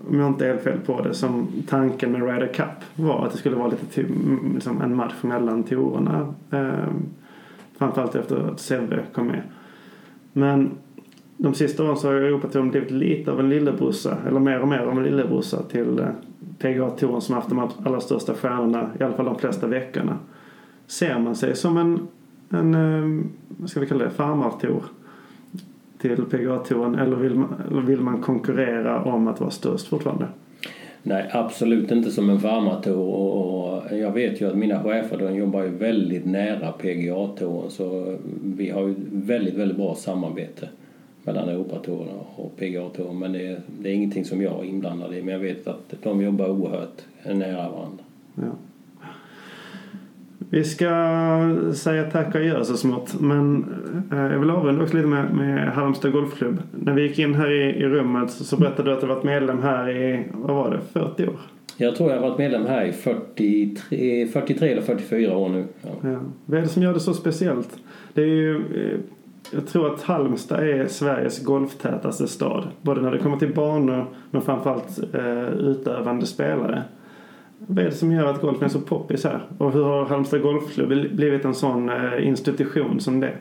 om 0.09 0.19
jag 0.19 0.29
inte 0.29 0.47
är 0.47 0.49
helt 0.49 0.63
fel 0.63 0.79
på 0.87 1.03
det, 1.03 1.15
som 1.15 1.49
tanken 1.69 2.13
med 2.13 2.23
Ryder 2.23 2.53
Cup 2.53 2.67
var 2.95 3.27
att 3.27 3.33
det 3.33 3.39
skulle 3.39 3.57
vara 3.57 3.69
lite 3.69 3.87
typ, 3.87 4.11
mm, 4.11 4.53
liksom 4.55 4.83
en 4.83 4.97
match 4.97 5.15
mellan 5.23 5.63
tourerna. 5.63 6.35
Eh, 6.51 6.93
framförallt 7.79 8.15
efter 8.15 8.37
att 8.37 8.61
Sevre 8.61 9.03
kom 9.13 9.27
med. 9.27 9.43
Men 10.33 10.71
de 11.43 11.55
sista 11.55 11.85
åren 11.85 11.97
så 11.97 12.09
har 12.09 12.15
ju 12.15 12.27
Europatouren 12.27 12.71
blivit 12.71 12.91
lite 12.91 13.33
av 13.33 13.41
en 13.41 13.49
lillebrorsa, 13.49 14.17
eller 14.29 14.41
mer 14.41 14.61
och 14.61 14.69
mer 14.69 14.79
av 14.79 14.99
en 14.99 15.05
lillebrorsa 15.05 15.63
till 15.63 15.99
eh, 15.99 16.07
PGA-touren 16.59 17.21
som 17.21 17.35
haft 17.35 17.49
de 17.49 17.71
allra 17.85 18.01
största 18.01 18.35
stjärnorna, 18.35 18.91
i 19.01 19.03
alla 19.03 19.15
fall 19.15 19.25
de 19.25 19.39
flesta 19.39 19.67
veckorna. 19.67 20.19
Ser 20.87 21.19
man 21.19 21.37
sig 21.37 21.57
som 21.57 21.77
en, 21.77 22.09
en 22.51 22.75
eh, 22.75 23.25
vad 23.49 23.71
ska 23.71 23.81
vi 23.81 23.87
kalla 23.87 24.05
det, 24.05 24.11
farmartour 24.11 24.83
till 25.99 26.25
PGA-touren 26.25 26.95
eller 26.95 27.17
vill, 27.17 27.35
man, 27.35 27.55
eller 27.71 27.83
vill 27.83 28.01
man 28.01 28.23
konkurrera 28.23 29.03
om 29.03 29.29
att 29.29 29.41
vara 29.41 29.51
störst 29.51 29.89
fortfarande? 29.89 30.27
Nej, 31.03 31.31
absolut 31.33 31.91
inte 31.91 32.11
som 32.11 32.31
en 32.31 32.41
farmartour 32.41 32.99
och, 32.99 33.75
och 33.89 33.99
jag 33.99 34.13
vet 34.13 34.41
ju 34.41 34.49
att 34.49 34.57
mina 34.57 34.83
chefer 34.83 35.19
de 35.19 35.35
jobbar 35.35 35.63
ju 35.63 35.69
väldigt 35.69 36.27
nära 36.27 36.73
PGA-touren 36.73 37.71
så 37.71 38.17
vi 38.45 38.71
har 38.71 38.83
ju 38.83 38.95
väldigt, 39.13 39.55
väldigt 39.55 39.77
bra 39.77 39.95
samarbete 39.95 40.69
mellan 41.25 41.49
Europatouren 41.49 42.15
och 42.37 42.57
PGA-touren 42.57 43.19
men 43.19 43.33
det 43.33 43.47
är, 43.47 43.61
det 43.81 43.89
är 43.89 43.93
ingenting 43.95 44.25
som 44.25 44.43
jag 44.43 44.61
är 44.61 44.65
inblandad 44.65 45.15
i 45.15 45.23
men 45.23 45.35
jag 45.35 45.41
vet 45.41 45.67
att 45.67 45.95
de 46.03 46.23
jobbar 46.23 46.49
oerhört 46.49 47.03
nära 47.25 47.71
varandra. 47.71 48.05
Ja. 48.35 48.53
Vi 50.51 50.65
ska 50.65 50.89
säga 51.75 52.11
tack 52.11 52.29
och 52.29 52.41
adjö 52.41 52.65
så 52.65 52.77
smått. 52.77 53.21
Men 53.21 53.65
eh, 54.13 54.19
jag 54.19 54.39
vill 54.39 54.51
avrunda 54.51 54.83
också 54.83 54.97
lite 54.97 55.09
med, 55.09 55.35
med 55.35 55.73
Halmstad 55.73 56.13
Golfklubb. 56.13 56.63
När 56.85 56.93
vi 56.93 57.03
gick 57.03 57.19
in 57.19 57.35
här 57.35 57.51
i, 57.51 57.63
i 57.63 57.87
rummet 57.87 58.31
så, 58.31 58.45
så 58.45 58.57
berättade 58.57 58.91
du 58.91 58.95
att 58.95 59.01
du 59.01 59.07
varit 59.07 59.25
medlem 59.25 59.63
här 59.63 59.91
i, 59.91 60.25
vad 60.33 60.57
var 60.57 60.71
det, 60.71 60.81
40 61.01 61.27
år? 61.27 61.37
Jag 61.77 61.97
tror 61.97 62.11
jag 62.11 62.21
har 62.21 62.29
varit 62.29 62.39
medlem 62.39 62.67
här 62.67 62.85
i 62.85 62.93
43, 62.93 64.27
43 64.27 64.73
eller 64.73 64.83
44 64.83 65.37
år 65.37 65.49
nu. 65.49 65.65
Ja. 65.83 66.11
Ja. 66.11 66.21
Vad 66.47 66.59
är 66.59 66.63
det 66.63 66.69
som 66.69 66.83
gör 66.83 66.95
det 66.95 67.01
så 67.01 67.15
speciellt? 67.15 67.79
Det 68.15 68.23
är 68.23 68.27
ju, 68.27 68.57
eh, 68.57 68.99
jag 69.55 69.67
tror 69.67 69.95
att 69.95 70.03
Halmstad 70.03 70.69
är 70.69 70.87
Sveriges 70.87 71.45
golftätaste 71.45 72.29
stad. 72.29 72.69
Både 72.83 73.01
när 73.01 73.11
det 73.11 73.19
kommer 73.19 73.37
till 73.37 73.55
banor 73.55 74.07
men 74.31 74.43
framförallt 74.43 75.15
eh, 75.15 75.49
utövande 75.49 76.27
spelare. 76.27 76.83
Vad 77.59 77.79
är 77.79 77.85
det 77.85 77.93
som 77.93 78.13
gör 78.13 78.27
att 78.27 78.41
golfen 78.41 78.65
är 78.65 78.69
så 78.69 78.81
poppis 78.81 79.25
här? 79.25 79.43
Och 79.59 79.73
hur 79.73 79.85
har 79.85 80.05
Halmstad 80.05 80.43
Golfklubb 80.43 80.89
blivit 80.89 81.45
en 81.45 81.55
sån 81.55 81.89
eh, 81.89 82.27
institution 82.27 83.01
som 83.01 83.21
det? 83.21 83.33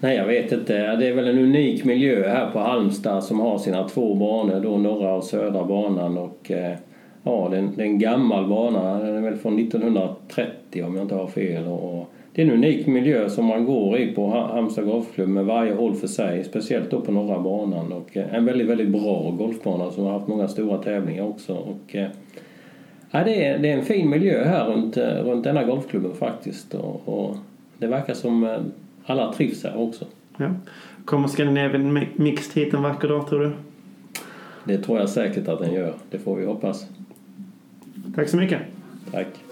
Nej, 0.00 0.16
jag 0.16 0.26
vet 0.26 0.52
inte. 0.52 0.96
Det 0.96 1.08
är 1.08 1.14
väl 1.14 1.28
en 1.28 1.38
unik 1.38 1.84
miljö 1.84 2.28
här 2.28 2.50
på 2.50 2.58
Halmstad 2.58 3.24
som 3.24 3.40
har 3.40 3.58
sina 3.58 3.88
två 3.88 4.14
banor, 4.14 4.60
då 4.60 4.78
norra 4.78 5.14
och 5.14 5.24
södra 5.24 5.64
banan. 5.64 6.18
Och, 6.18 6.50
eh, 6.50 6.76
ja, 7.22 7.48
det 7.50 7.56
är, 7.56 7.60
en, 7.60 7.76
det 7.76 7.82
är 7.82 7.86
en 7.86 7.98
gammal 7.98 8.48
bana, 8.48 8.98
den 8.98 9.16
är 9.16 9.20
väl 9.20 9.36
från 9.36 9.58
1930 9.58 10.84
om 10.84 10.94
jag 10.94 11.04
inte 11.04 11.14
har 11.14 11.26
fel. 11.26 11.66
Och, 11.66 12.12
det 12.36 12.42
är 12.42 12.46
en 12.46 12.52
unik 12.52 12.86
miljö 12.86 13.30
som 13.30 13.44
man 13.44 13.64
går 13.64 13.98
i 13.98 14.14
på 14.14 14.30
Halmstad 14.30 14.84
Golfklubb 14.84 15.28
med 15.28 15.44
varje 15.44 15.74
håll 15.74 15.94
för 15.94 16.06
sig, 16.06 16.44
speciellt 16.44 16.90
då 16.90 17.00
på 17.00 17.12
norra 17.12 17.40
banan. 17.40 17.92
Och 17.92 18.16
eh, 18.16 18.34
en 18.34 18.44
väldigt, 18.44 18.66
väldigt 18.66 18.88
bra 18.88 19.30
golfbana 19.30 19.90
som 19.90 20.04
har 20.04 20.12
haft 20.12 20.28
många 20.28 20.48
stora 20.48 20.78
tävlingar 20.78 21.24
också. 21.24 21.54
Och, 21.54 21.96
eh, 21.96 22.08
ja, 23.10 23.24
det, 23.24 23.44
är, 23.44 23.58
det 23.58 23.68
är 23.68 23.78
en 23.78 23.84
fin 23.84 24.10
miljö 24.10 24.44
här 24.44 24.66
runt, 24.66 24.96
runt 24.96 25.44
denna 25.44 25.64
golfklubben 25.64 26.14
faktiskt. 26.14 26.74
Och, 26.74 27.08
och 27.08 27.36
det 27.78 27.86
verkar 27.86 28.14
som 28.14 28.58
alla 29.04 29.32
trivs 29.32 29.64
här 29.64 29.78
också. 29.78 30.04
Ja. 30.36 30.54
Kommer 31.04 31.28
Scandinavian 31.28 32.06
Mixed 32.16 32.64
hit 32.64 32.74
en 32.74 32.82
vacker 32.82 33.08
dag 33.08 33.28
tror 33.28 33.40
du? 33.40 33.52
Det 34.64 34.78
tror 34.78 34.98
jag 34.98 35.08
säkert 35.08 35.48
att 35.48 35.58
den 35.58 35.74
gör. 35.74 35.94
Det 36.10 36.18
får 36.18 36.36
vi 36.36 36.44
hoppas. 36.44 36.86
Tack 38.14 38.28
så 38.28 38.36
mycket. 38.36 38.60
Tack. 39.12 39.45